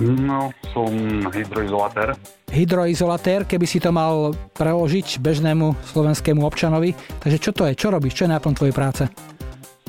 [0.01, 0.89] No, som
[1.29, 2.17] hydroizolatér.
[2.49, 6.97] Hydroizolatér, keby si to mal preložiť bežnému slovenskému občanovi.
[7.21, 7.77] Takže čo to je?
[7.77, 8.17] Čo robíš?
[8.17, 9.05] Čo je náplň tvojej práce?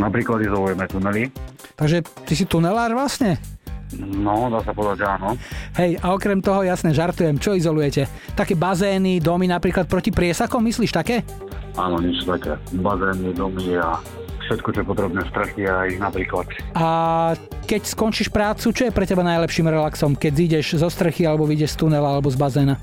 [0.04, 1.32] Napríklad izolujeme tunely.
[1.80, 3.40] Takže ty si tunelár vlastne?
[3.96, 5.40] No, dá sa povedať, áno.
[5.80, 8.12] Hej, a okrem toho, jasne, žartujem, čo izolujete?
[8.36, 11.24] Také bazény, domy napríklad proti priesakom, myslíš také?
[11.80, 12.60] Áno, niečo také.
[12.76, 14.04] Bazény, domy a
[14.48, 16.46] všetko, čo je potrebné, strechy aj napríklad.
[16.76, 16.88] A
[17.64, 20.20] keď skončíš prácu, čo je pre teba najlepším relaxom?
[20.20, 22.76] Keď zídeš zo strechy alebo vyjdeš z tunela alebo z bazéna?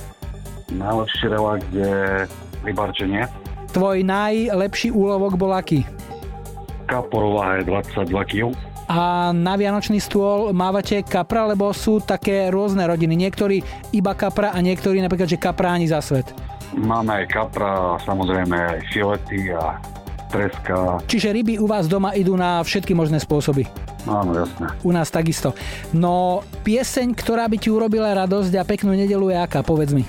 [0.73, 2.25] Najlepší relax je
[2.65, 3.29] rybarčenie.
[3.77, 5.85] Tvoj najlepší úlovok bol aký?
[6.89, 8.53] Kaporová je 22 kg.
[8.85, 13.17] A na Vianočný stôl mávate kapra, lebo sú také rôzne rodiny.
[13.17, 13.65] Niektorí
[13.97, 16.29] iba kapra a niektorí napríklad, že kapra ani za svet.
[16.77, 19.79] Máme aj kapra, samozrejme aj filety a
[20.29, 21.01] treska.
[21.07, 23.65] Čiže ryby u vás doma idú na všetky možné spôsoby.
[24.05, 24.69] Áno, jasné.
[24.85, 25.57] U nás takisto.
[25.97, 29.65] No, pieseň, ktorá by ti urobila radosť a peknú nedelu je aká?
[29.65, 30.05] Povedz mi.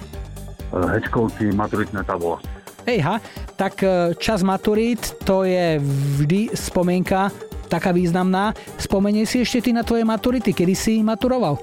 [0.75, 2.43] Hečkovci, maturitné tablo.
[2.83, 3.23] Ejha,
[3.55, 7.31] tak e, čas maturít, to je vždy spomienka
[7.67, 8.53] taká významná.
[8.77, 11.57] Spomenie si ešte ty na tvoje maturity, kedy si maturoval?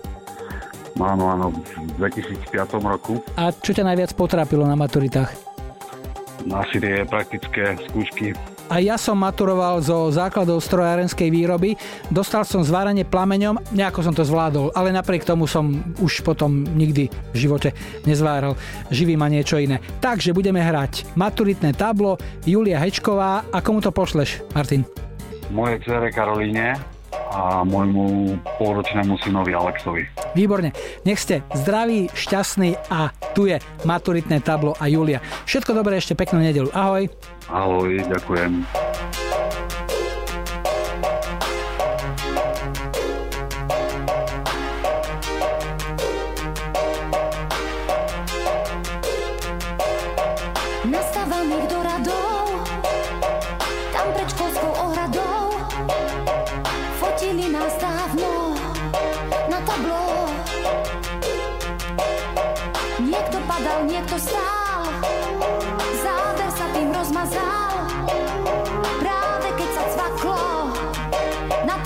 [1.01, 3.19] Áno, áno, v 2005 roku.
[3.41, 5.33] A čo ťa najviac potrápilo na maturitách?
[6.53, 8.35] Asi tie praktické skúšky.
[8.73, 11.77] A ja som maturoval zo základov strojárenskej výroby,
[12.09, 17.13] dostal som zváranie plameňom, nejako som to zvládol, ale napriek tomu som už potom nikdy
[17.13, 17.77] v živote
[18.09, 18.57] nezváral.
[18.89, 19.77] Živí ma niečo iné.
[20.01, 22.17] Takže budeme hrať maturitné tablo,
[22.49, 24.89] Julia Hečková a komu to pošleš, Martin?
[25.53, 26.81] Moje dcere Karolíne
[27.13, 30.09] a môjmu pôročnému synovi Alexovi.
[30.33, 30.73] Výborne.
[31.05, 35.21] Nech ste zdraví, šťastní a tu je maturitné tablo a Julia.
[35.45, 36.73] Všetko dobré, ešte peknú nedelu.
[36.73, 37.05] Ahoj.
[37.53, 38.65] Ahoj, ďakujem.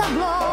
[0.07, 0.46] Na tablo.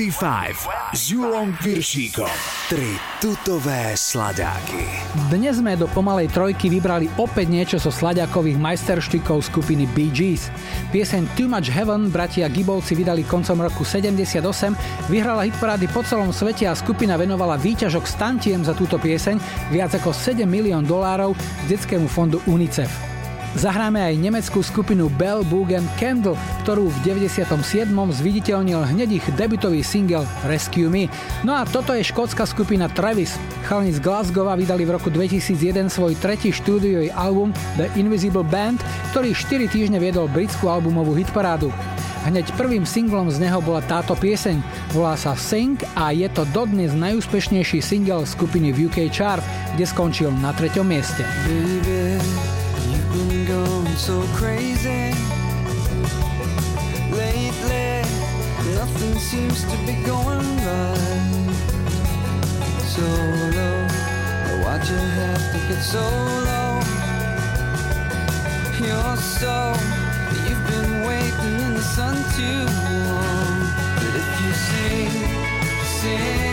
[0.00, 2.32] 25 s Julom Piršíkom.
[2.72, 4.88] Tri tutové sladáky.
[5.28, 10.48] Dnes sme do pomalej trojky vybrali opäť niečo zo slaďakových majsterštikov skupiny Bee Gees.
[10.88, 14.40] Pieseň Too Much Heaven bratia Gibovci vydali koncom roku 78,
[15.12, 19.36] vyhrala hitparády po celom svete a skupina venovala výťažok stantiem za túto pieseň
[19.68, 21.36] viac ako 7 milión dolárov
[21.68, 23.09] detskému fondu UNICEF.
[23.58, 27.90] Zahráme aj nemeckú skupinu Bell Bugen Candle, ktorú v 97.
[27.90, 31.10] zviditeľnil hneď ich debutový single Rescue Me.
[31.42, 33.34] No a toto je škótska skupina Travis.
[33.66, 38.78] Chalni z Glasgowa vydali v roku 2001 svoj tretí štúdiový album The Invisible Band,
[39.10, 41.74] ktorý 4 týždne viedol britskú albumovú hitparádu.
[42.30, 44.62] Hneď prvým singlom z neho bola táto pieseň.
[44.94, 49.42] Volá sa Sing a je to dodnes najúspešnejší single skupiny v UK Chart,
[49.74, 51.24] kde skončil na treťom mieste.
[51.48, 52.20] Baby,
[54.00, 55.12] so crazy
[57.12, 58.00] lately.
[58.74, 61.52] Nothing seems to be going right.
[62.94, 63.04] So
[63.56, 63.78] low,
[64.62, 66.00] why'd you have to get so
[66.48, 66.80] low?
[68.80, 69.74] You're so,
[70.48, 72.62] you've been waiting in the sun too
[73.04, 73.54] long.
[74.00, 75.12] But if you sing,
[76.00, 76.49] sing,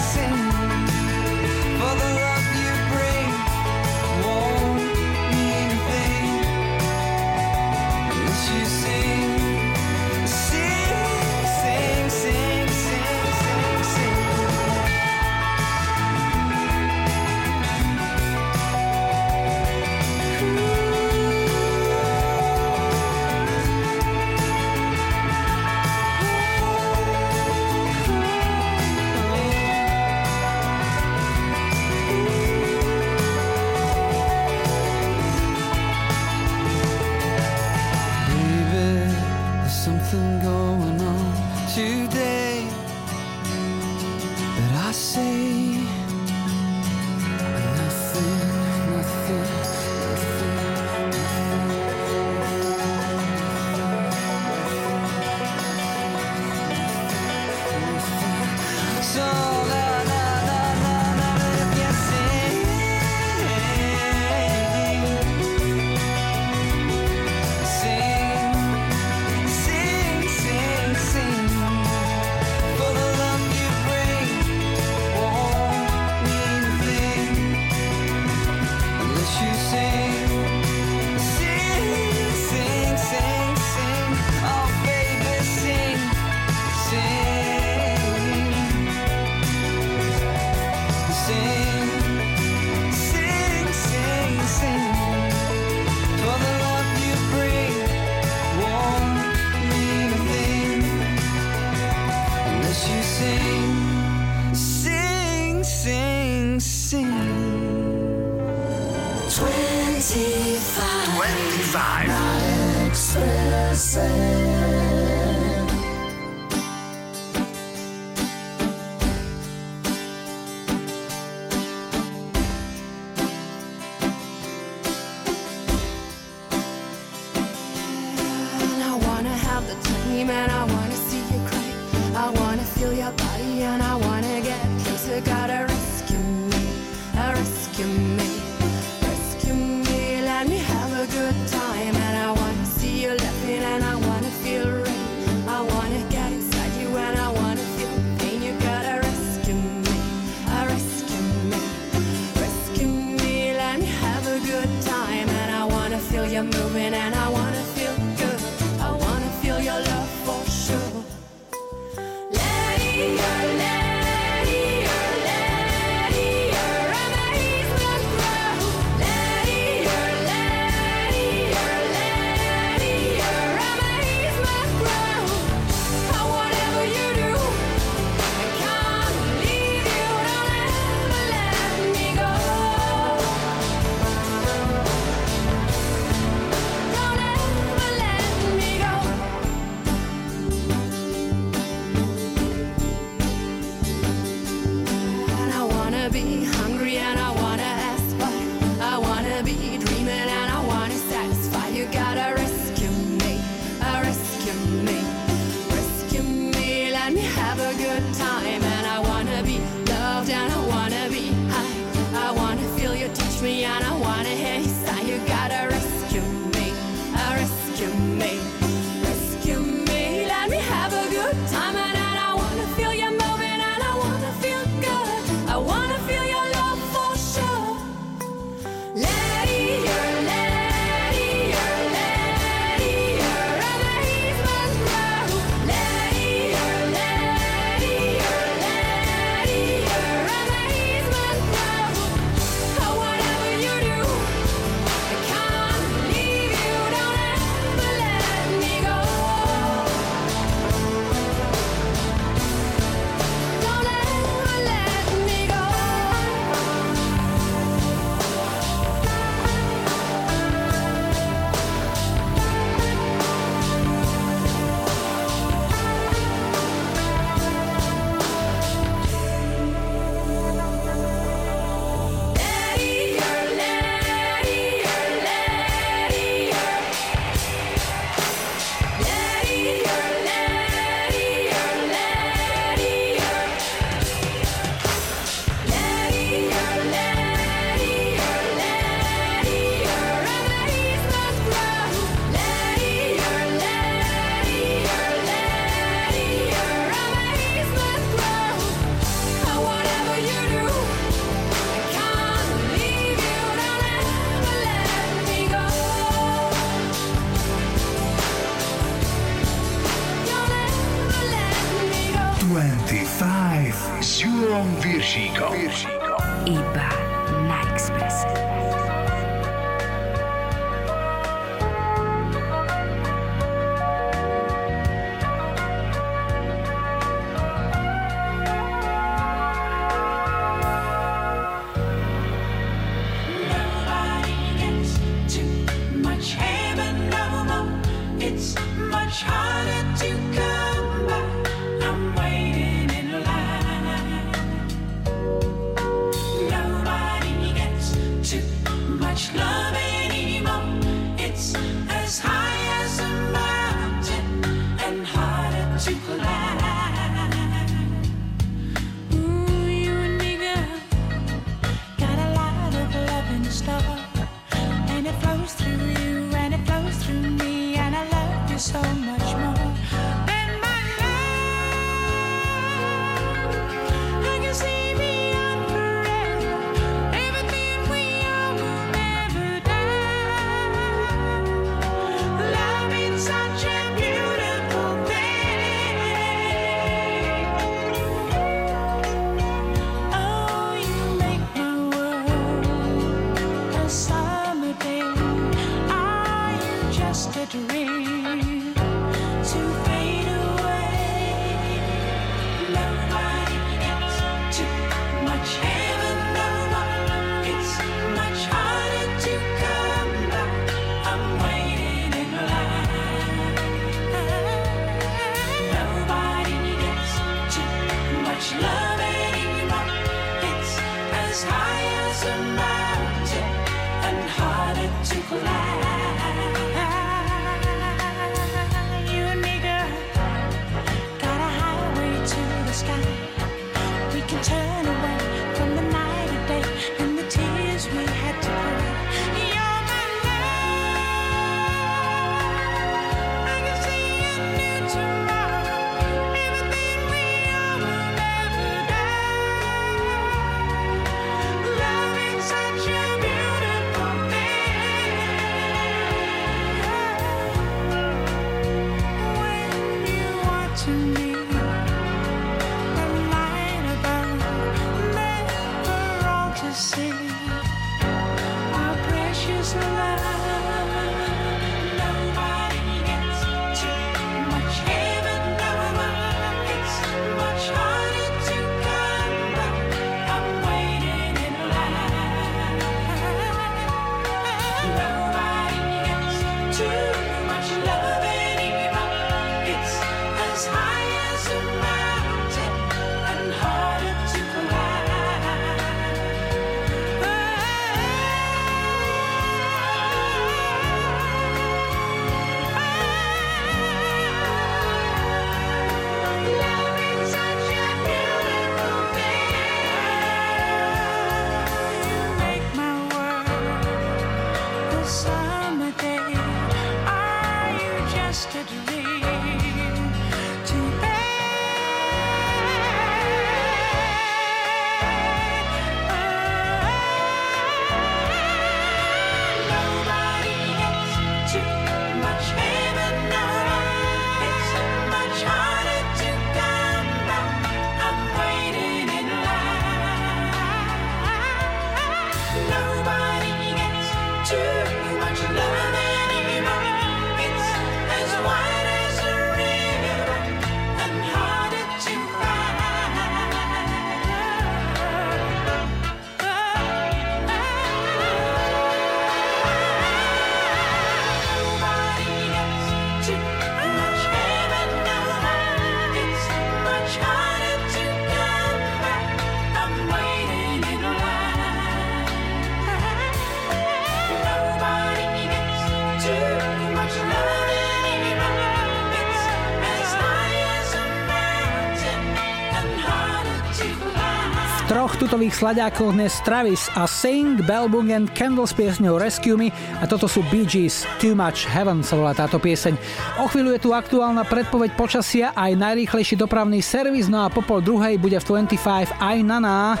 [585.28, 589.68] V troch tutových slaďákoch dnes Travis a Sing, Bellbung and Candle s piesňou Rescue Me
[590.00, 592.96] a toto sú Bee Gees, Too Much Heaven sa volá táto pieseň.
[593.36, 597.84] O chvíľu je tu aktuálna predpoveď počasia aj najrýchlejší dopravný servis, no a po pol
[597.84, 600.00] druhej bude v 25 aj Nana.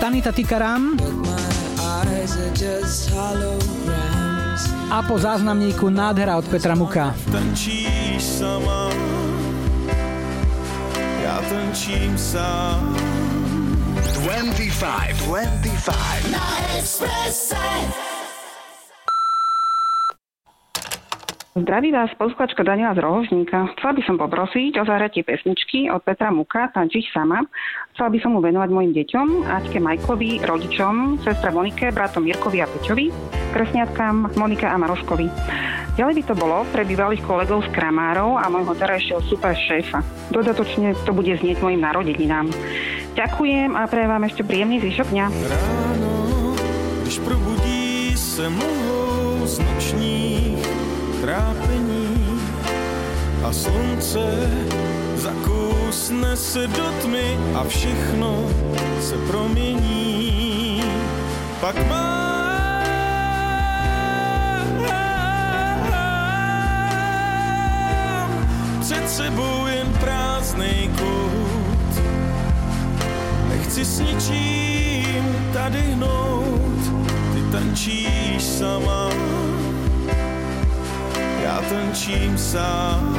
[0.00, 0.96] Tanita Tikaram
[4.88, 7.12] a po záznamníku Nádhera od Petra Muka.
[11.48, 12.96] Tančíš sama, já tančím sám.
[14.12, 16.32] 25, 25.
[16.32, 18.07] Na Expresse.
[21.58, 23.66] Zdraví vás posluchačka Daniela z Rohožníka.
[23.74, 27.42] Chcela by som poprosiť o zahratie pesničky od Petra Muka, Tančiť sama.
[27.90, 32.70] Chcela by som mu venovať mojim deťom, Aťke Majkovi, rodičom, sestra Monike, bratom Mirkovi a
[32.70, 33.10] Peťovi,
[33.50, 35.26] kresniatkám Monika a Maroškovi.
[35.98, 39.98] Ďalej by to bolo pre bývalých kolegov z Kramárov a môjho terajšieho super šéfa.
[40.30, 42.54] Dodatočne to bude znieť mojim narodeninám.
[43.18, 45.26] Ďakujem a prajem vám ešte príjemný zvyšok dňa.
[45.26, 46.14] Ráno,
[47.02, 49.58] když probudí se mlhou z
[51.28, 52.40] trápení
[53.44, 54.48] a slunce
[55.16, 58.48] zakousne se do tmy a všechno
[59.00, 60.82] se promění.
[61.60, 62.48] Pak mám
[68.80, 72.02] před sebou jen prázdnej kout.
[73.48, 76.80] Nechci s ničím tady hnout,
[77.34, 79.10] ty tančíš sama,
[81.68, 83.16] já tančím sám.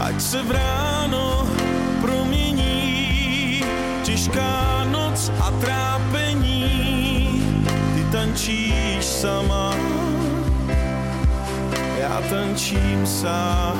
[0.00, 1.48] Ať se v ráno
[2.00, 3.64] promění
[4.02, 6.64] těžká noc a trápení,
[7.94, 9.74] ty tančíš sama,
[11.98, 13.78] já tančím sám.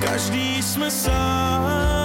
[0.00, 1.95] Každý jsme sám.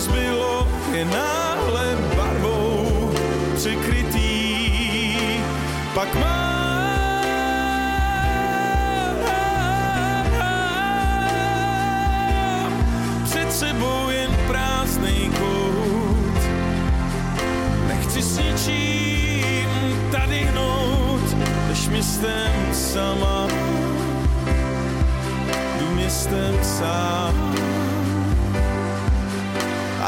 [0.00, 3.10] Zbylo, je náhle barvou
[3.56, 4.38] překrytý.
[5.94, 6.48] Pak mám
[13.24, 16.38] před sebou jen prázdnej kout.
[17.88, 19.68] Nechci s ničím
[20.12, 21.36] tady hnout,
[21.68, 23.48] jdeš městem sama,
[25.78, 27.47] jdu městem sám.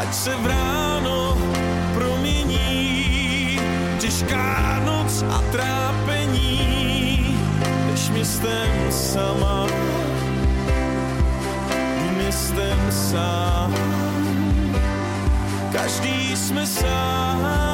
[0.00, 1.36] Ať se v ráno
[1.94, 3.60] promění
[3.98, 7.36] těžká noc a trápení,
[7.86, 9.66] jdeš městem sama,
[12.16, 13.74] městem sám.
[15.72, 17.69] Každý jsme sám.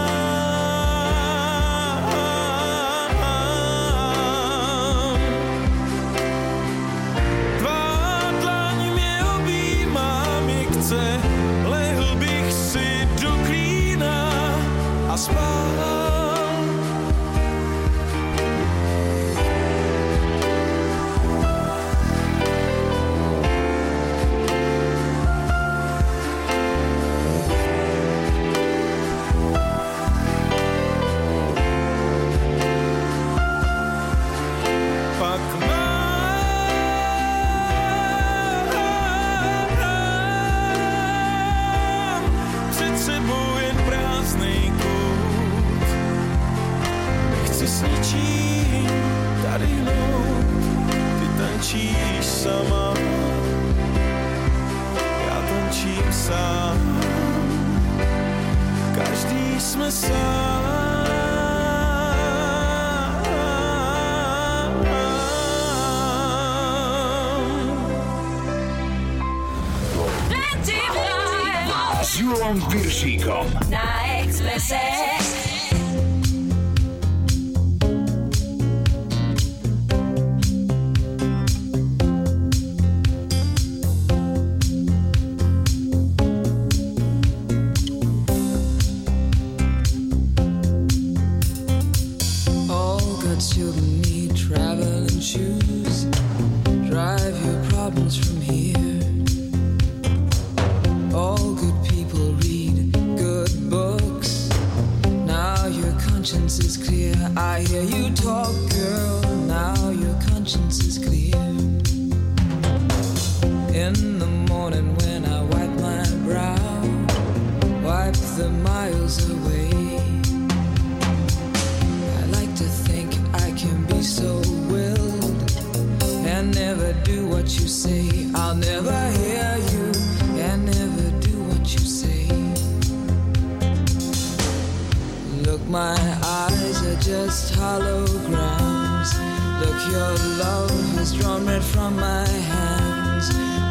[141.87, 143.29] From my hands.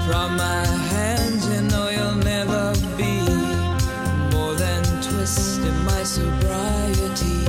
[0.08, 3.20] From my hands, you know you'll never be
[4.32, 7.40] more than twist in my sobriety.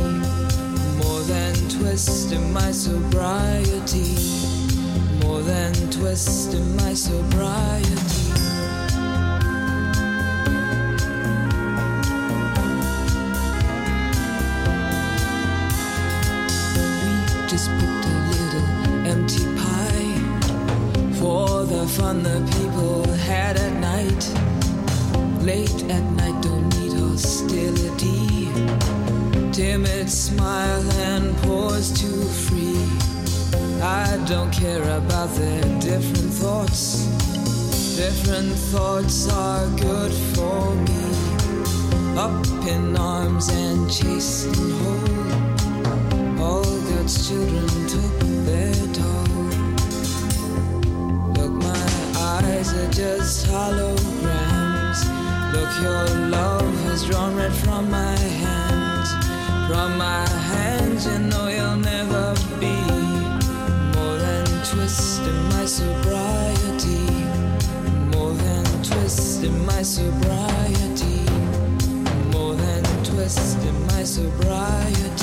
[1.02, 4.16] More than twist in my sobriety.
[5.22, 8.05] More than twist in my sobriety.
[21.86, 24.22] The fun the people had at night.
[25.44, 28.48] Late at night, don't need hostility.
[29.52, 32.82] Timid smile and pause too free.
[33.82, 37.06] I don't care about their different thoughts.
[37.96, 41.04] Different thoughts are good for me.
[42.16, 46.42] Up in arms and chased and whole.
[46.42, 48.25] All God's children took
[53.26, 55.00] just holograms.
[55.52, 59.10] Look, your love has drawn red from my hands.
[59.68, 62.76] From my hands, you know you'll never be
[63.96, 67.06] more than twist in my sobriety.
[68.14, 71.24] More than twist in my sobriety.
[72.30, 75.15] More than twist in my sobriety.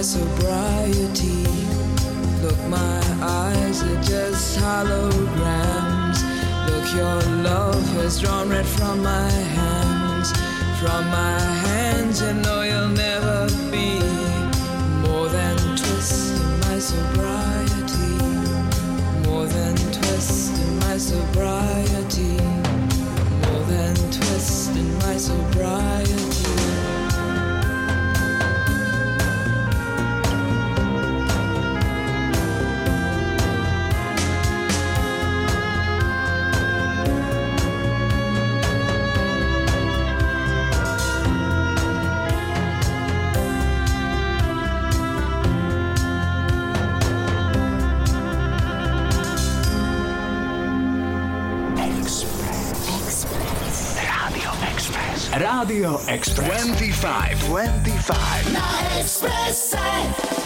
[0.00, 1.44] My sobriety.
[2.40, 6.18] Look, my eyes are just holograms.
[6.68, 10.32] Look, your love has drawn red from my hands.
[10.80, 14.00] From my hands, you know you'll never be
[15.06, 18.16] more than twist in my sobriety.
[19.28, 21.69] More than twist in my sobriety.
[55.70, 55.78] Express.
[55.78, 56.64] Rádio Express.
[56.64, 57.38] 25.
[57.44, 58.52] 25.
[58.52, 60.39] Na Expresse.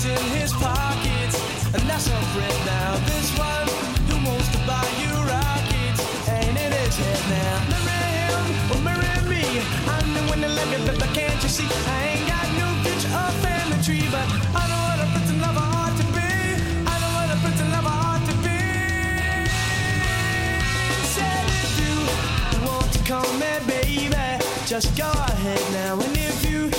[0.00, 1.36] locked in his pockets,
[1.74, 2.96] and that's a friend now.
[3.06, 3.68] This one
[4.08, 7.60] who wants to buy you rockets ain't in his head now.
[7.84, 9.60] Marry him or marry me.
[9.88, 11.68] I'm the one that love you, but can't you see?
[11.86, 15.40] I ain't got no future in the tree, but I know what a prince and
[15.40, 16.32] lover ought to be.
[16.86, 18.60] I know what a prince and lover ought to be.
[21.14, 21.94] Said if you
[22.66, 26.70] want to call me baby, just go ahead now, and if you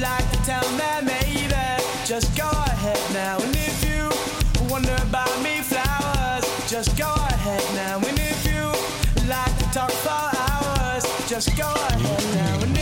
[0.00, 0.93] like to tell me.
[11.34, 12.73] just go ahead now.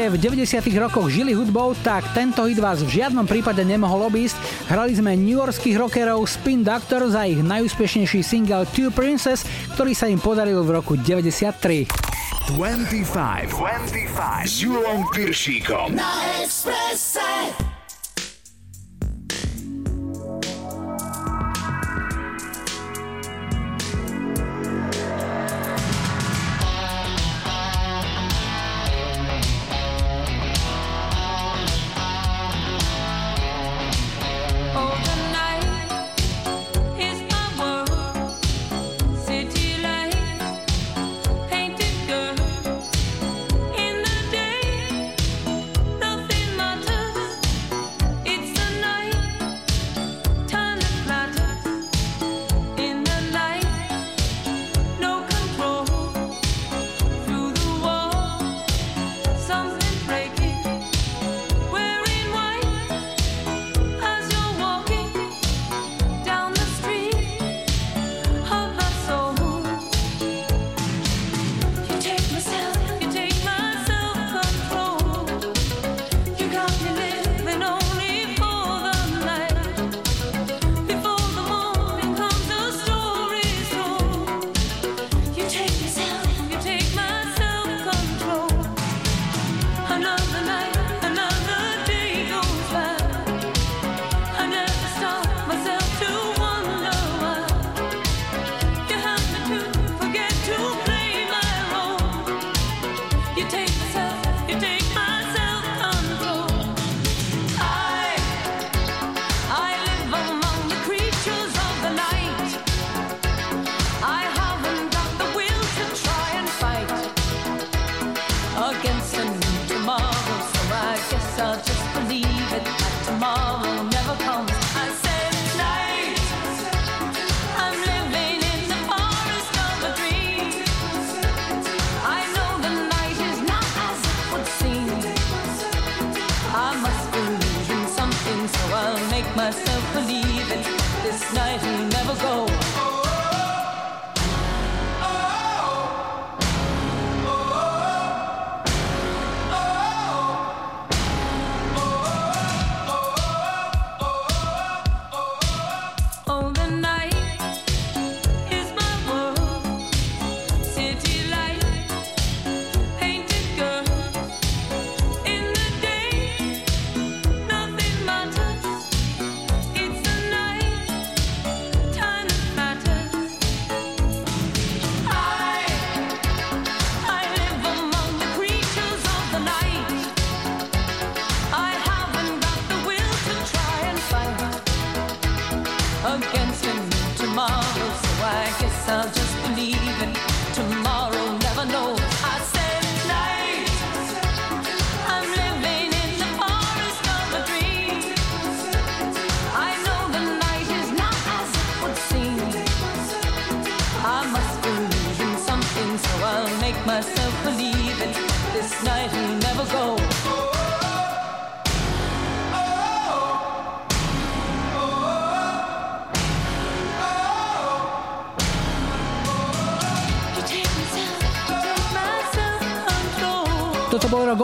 [0.00, 0.80] ste v 90.
[0.80, 4.32] rokoch žili hudbou, tak tento hit vás v žiadnom prípade nemohol obísť.
[4.72, 9.44] Hrali sme newyorských rockerov Spin Doctor za ich najúspešnejší single Two Princess,
[9.76, 11.84] ktorý sa im podaril v roku 93.
[12.56, 15.04] 25, 25 s Júlom
[15.92, 16.08] na
[16.40, 17.69] Expresse.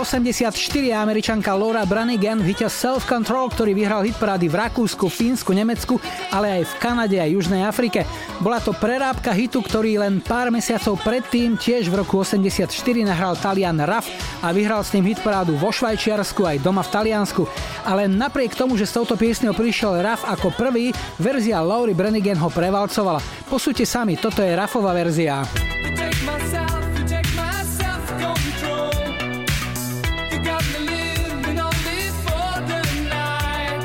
[0.06, 0.54] 84
[0.94, 5.98] a američanka Laura Branigan víťaz Self Control, ktorý vyhral hitparády v Rakúsku, Fínsku, Nemecku,
[6.30, 8.06] ale aj v Kanade a Južnej Afrike.
[8.38, 12.70] Bola to prerábka hitu, ktorý len pár mesiacov predtým tiež v roku 84
[13.02, 14.06] nahral Talian Raf
[14.46, 17.42] a vyhral s ním hitparádu vo Švajčiarsku aj doma v Taliansku.
[17.82, 22.46] Ale napriek tomu, že s touto piesňou prišiel Raf ako prvý, verzia Laury Branigan ho
[22.46, 23.18] prevalcovala.
[23.50, 25.42] Posúďte sami, toto je Rafová verzia.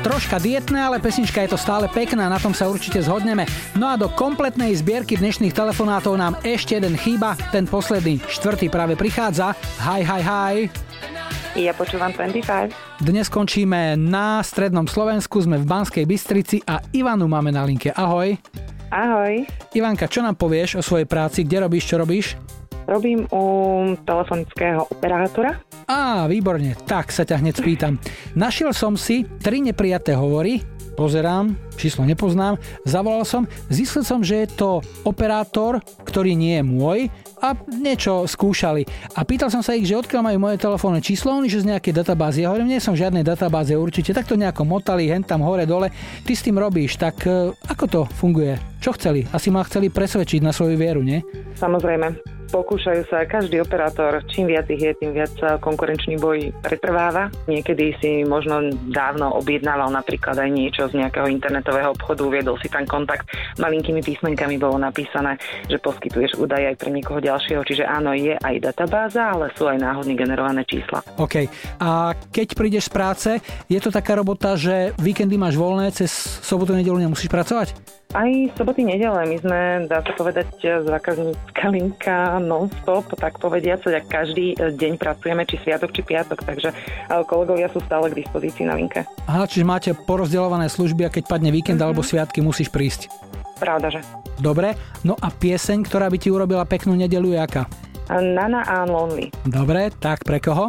[0.02, 3.46] Troška dietné, ale pesnička je to stále pekná, na tom sa určite zhodneme.
[3.78, 8.98] No a do kompletnej zbierky dnešných telefonátov nám ešte jeden chýba, ten posledný, štvrtý práve
[8.98, 9.54] prichádza.
[9.78, 10.54] Hi, hi, hi.
[11.54, 12.74] Ja počúvam 25.
[12.98, 17.94] Dnes končíme na strednom Slovensku, sme v Banskej Bystrici a Ivanu máme na linke.
[17.94, 18.34] Ahoj.
[18.90, 19.46] Ahoj.
[19.70, 21.46] Ivanka, čo nám povieš o svojej práci?
[21.46, 22.34] Kde robíš, čo robíš?
[22.86, 23.42] Robím u
[24.02, 25.62] telefonického operátora.
[25.86, 27.98] Á, výborne, tak sa ťa hneď spýtam.
[28.34, 30.62] Našiel som si tri neprijaté hovory,
[30.94, 34.70] pozerám, číslo nepoznám, zavolal som, zistil som, že je to
[35.08, 36.98] operátor, ktorý nie je môj
[37.42, 38.86] a niečo skúšali.
[39.18, 42.04] A pýtal som sa ich, že odkiaľ majú moje telefónne číslo, oni že z nejakej
[42.04, 42.46] databázy.
[42.46, 45.66] Ja hovorím, nie som v žiadnej databáze určite, tak to nejako motali, hen tam hore
[45.66, 45.90] dole.
[46.22, 48.54] Ty s tým robíš, tak e, ako to funguje?
[48.78, 49.26] Čo chceli?
[49.34, 51.18] Asi ma chceli presvedčiť na svoju vieru, nie?
[51.58, 52.14] Samozrejme,
[52.52, 55.32] pokúšajú sa každý operátor, čím viac ich je, tým viac
[55.64, 57.32] konkurenčný boj pretrváva.
[57.48, 62.84] Niekedy si možno dávno objednával napríklad aj niečo z nejakého internetového obchodu, viedol si tam
[62.84, 63.24] kontakt,
[63.56, 65.40] malinkými písmenkami bolo napísané,
[65.72, 69.80] že poskytuješ údaje aj pre niekoho ďalšieho, čiže áno, je aj databáza, ale sú aj
[69.80, 71.00] náhodne generované čísla.
[71.16, 71.48] OK.
[71.80, 73.30] A keď prídeš z práce,
[73.70, 76.12] je to taká robota, že víkendy máš voľné, cez
[76.44, 78.01] sobotu, nedelu nemusíš pracovať?
[78.12, 78.28] Aj
[78.60, 80.52] soboty, nedele, my sme, dá sa povedať,
[80.84, 86.76] zákaznícka linka non-stop, tak povediac, ak každý deň pracujeme, či sviatok, či piatok, takže e,
[87.24, 89.08] kolegovia sú stále k dispozícii na linke.
[89.24, 91.88] Aha, čiže máte porozdeľované služby a keď padne víkend mm-hmm.
[91.88, 93.08] alebo sviatky, musíš prísť.
[93.56, 94.04] Pravda, že.
[94.36, 94.76] Dobre,
[95.08, 97.64] no a pieseň, ktorá by ti urobila peknú nedelu, je aká?
[98.12, 99.32] Nana a Lonely.
[99.48, 100.68] Dobre, tak pre koho?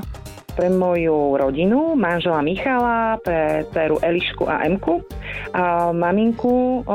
[0.54, 5.02] Pre moju rodinu, manžela Michala, pre dceru Elišku a Emku,
[5.54, 6.86] a maminku,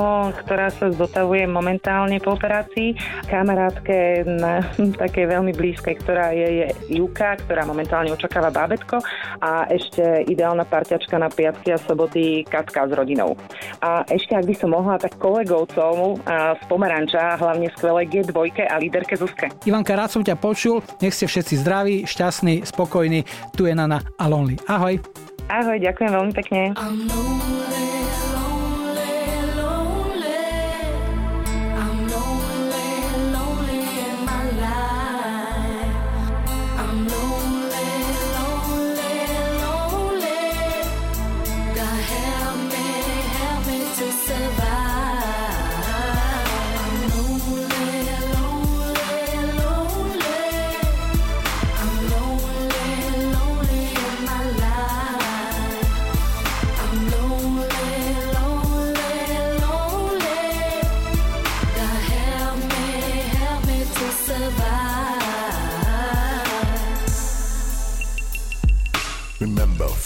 [0.44, 2.94] ktorá sa zotavuje momentálne po operácii,
[3.26, 4.62] kamarátke na,
[5.02, 9.02] takej veľmi blízkej, ktorá je, je Juka, ktorá momentálne očakáva bábetko
[9.42, 13.34] a ešte ideálna parťačka na piatky a soboty Katka s rodinou.
[13.82, 18.34] A ešte, ak by som mohla, tak kolegovcov z Pomeranča, hlavne skvelé G2
[18.66, 19.50] a líderke Zuzke.
[19.66, 23.26] Ivanka, rád som ťa počul, nech ste všetci zdraví, šťastní, spokojní.
[23.56, 24.56] Tu je Nana a Lonely.
[24.68, 25.00] Ahoj.
[25.48, 26.76] Ahoj, ďakujem veľmi pekne.
[26.76, 28.27] Remember,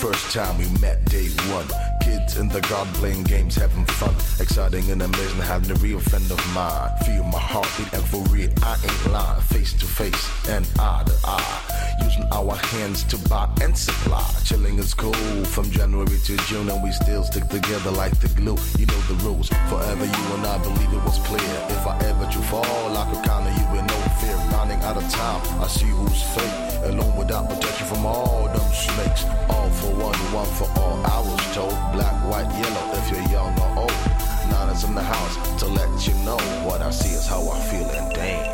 [0.03, 1.69] first time we met, day one.
[2.03, 4.13] Kids in the garden playing games, having fun.
[4.41, 6.91] Exciting and amazing, having a real friend of mine.
[7.07, 9.41] Feel my heartbeat and for real, I ain't lying.
[9.43, 11.97] Face to face and eye to eye.
[12.03, 14.29] Using our hands to buy and supply.
[14.45, 18.59] Chilling is cool from January to June, and we still stick together like the glue.
[18.79, 19.51] You know the rules.
[19.71, 21.55] Forever you and I believe it was clear.
[21.77, 23.79] If I ever do fall, I could count on you
[24.85, 26.91] out of time, I see who's fake.
[26.91, 29.25] Alone without protection from all them snakes.
[29.49, 30.99] All for one, one for all.
[31.07, 32.99] I was told black, white, yellow.
[32.99, 33.93] If you're young or old,
[34.51, 37.89] Nana's in the house to let you know what I see is how I feel,
[37.91, 38.52] and damn,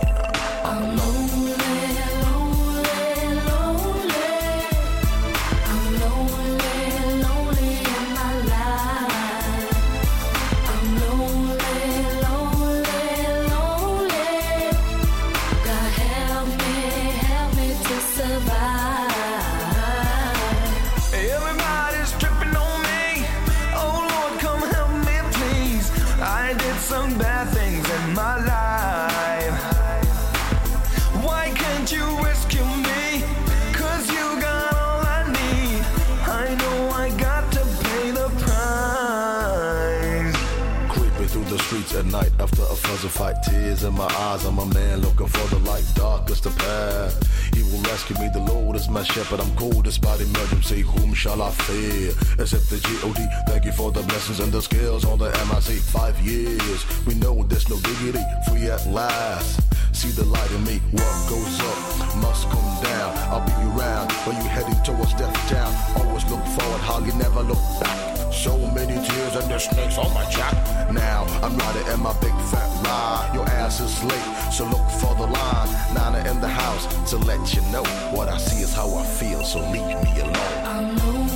[42.03, 43.43] the at night after a fuzzy fight.
[43.43, 47.55] Tears in my eyes, I'm a man looking for the light, darkest the path.
[47.55, 49.41] He will rescue me, the Lord is my shepherd.
[49.41, 50.81] I'm cold as body despite emergency.
[50.83, 52.13] Whom shall I fear?
[52.39, 53.27] Except the G.O.D.
[53.47, 55.79] Thank you for the blessings and the skills on the MIC.
[55.81, 58.25] Five years, we know there's no diggity.
[58.49, 59.61] Free at last.
[59.95, 60.81] See the light in me.
[60.93, 63.11] What goes up must come down.
[63.33, 65.73] I'll be around when you heading towards death town.
[65.97, 68.08] Always look forward, hardly never look back.
[68.39, 70.55] So many tears and the snakes on my jack.
[70.93, 73.33] Now I'm riding in my big fat ride.
[73.35, 75.69] Your ass is late, so look for the line.
[75.93, 77.83] Nana in the house to let you know
[78.15, 79.43] what I see is how I feel.
[79.43, 81.28] So leave me alone.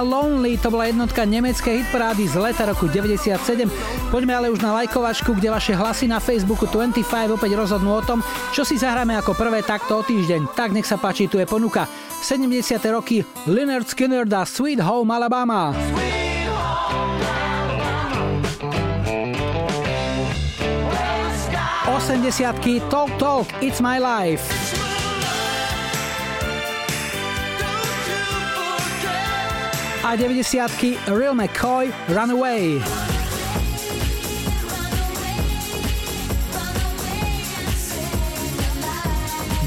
[0.00, 3.38] Lonely to bola jednotka nemeckej hitparády z leta roku 97.
[4.08, 8.22] Poďme ale už na lajkovačku, kde vaše hlasy na Facebooku 25 opäť rozhodnú o tom,
[8.54, 10.54] čo si zahráme ako prvé takto o týždeň.
[10.54, 11.88] Tak nech sa páči, tu je ponuka.
[12.22, 12.50] 70.
[12.90, 15.74] roky Leonard Skinner da Sweet Home Alabama.
[21.88, 24.67] Osemdesiatky Talk Talk It's My Life.
[30.08, 32.80] A 90 Real McCoy Runaway.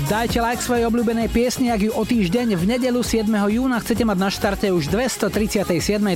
[0.09, 3.29] Dajte like svojej obľúbenej piesni, ak ju o týždeň v nedelu 7.
[3.29, 6.09] júna chcete mať na štarte už 237.25.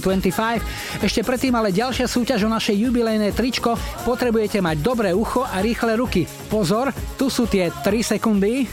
[1.05, 3.77] Ešte predtým ale ďalšia súťaž o naše jubilejné tričko.
[4.09, 6.25] Potrebujete mať dobré ucho a rýchle ruky.
[6.49, 8.65] Pozor, tu sú tie 3 sekundy.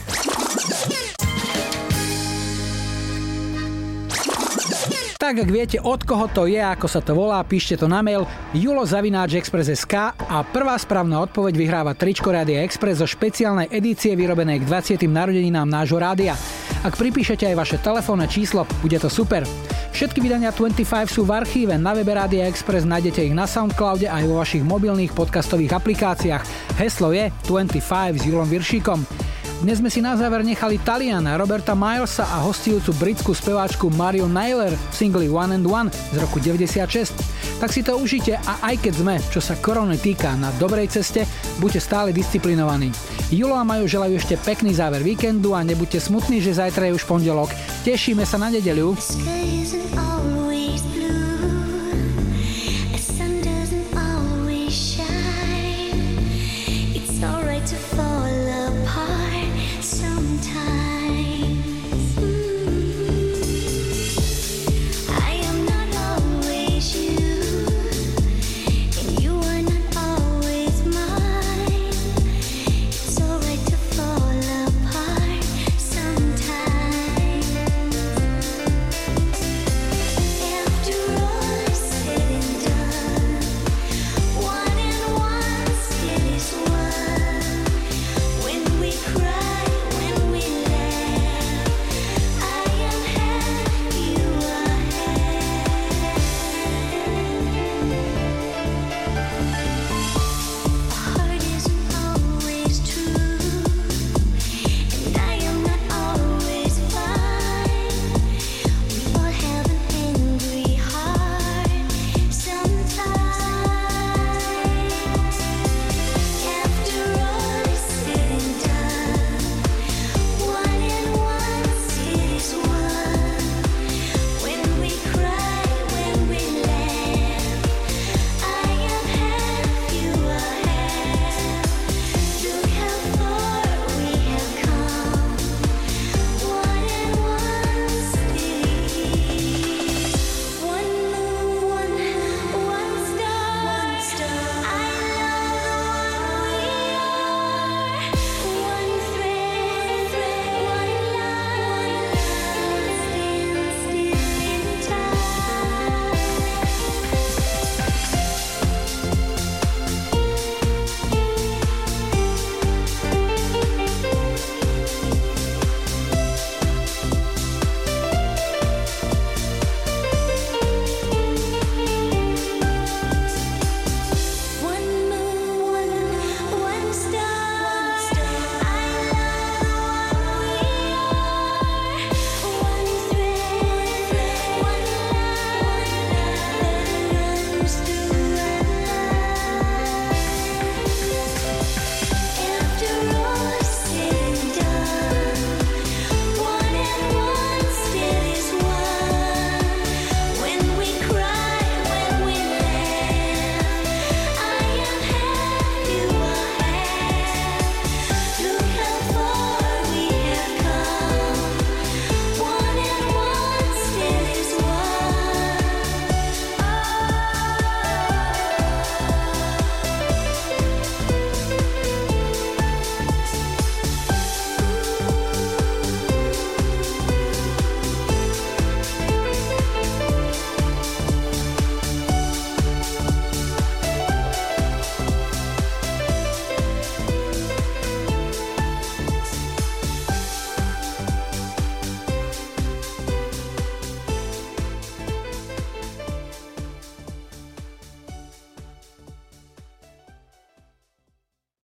[5.23, 8.27] Tak ak viete, od koho to je, ako sa to volá, píšte to na mail
[8.59, 15.07] julozavináčexpress.sk a prvá správna odpoveď vyhráva tričko Rádia Express zo špeciálnej edície vyrobenej k 20.
[15.07, 16.35] narodeninám nášho rádia.
[16.83, 19.47] Ak pripíšete aj vaše telefónne číslo, bude to super.
[19.95, 24.27] Všetky vydania 25 sú v archíve, na webe Rádia Express nájdete ich na Soundcloude aj
[24.27, 26.43] vo vašich mobilných podcastových aplikáciách.
[26.75, 29.31] Heslo je 25 s Julom Viršíkom.
[29.63, 34.75] Dnes sme si na záver nechali Taliana, Roberta Milesa a hostujúcu britskú speváčku Marion Naylor
[34.75, 37.63] v singli One and One z roku 96.
[37.63, 41.23] Tak si to užite a aj keď sme, čo sa korony týka, na dobrej ceste,
[41.63, 42.91] buďte stále disciplinovaní.
[43.31, 47.07] Julo a Majo želajú ešte pekný záver víkendu a nebuďte smutní, že zajtra je už
[47.07, 47.47] pondelok.
[47.87, 48.99] Tešíme sa na nedeľu.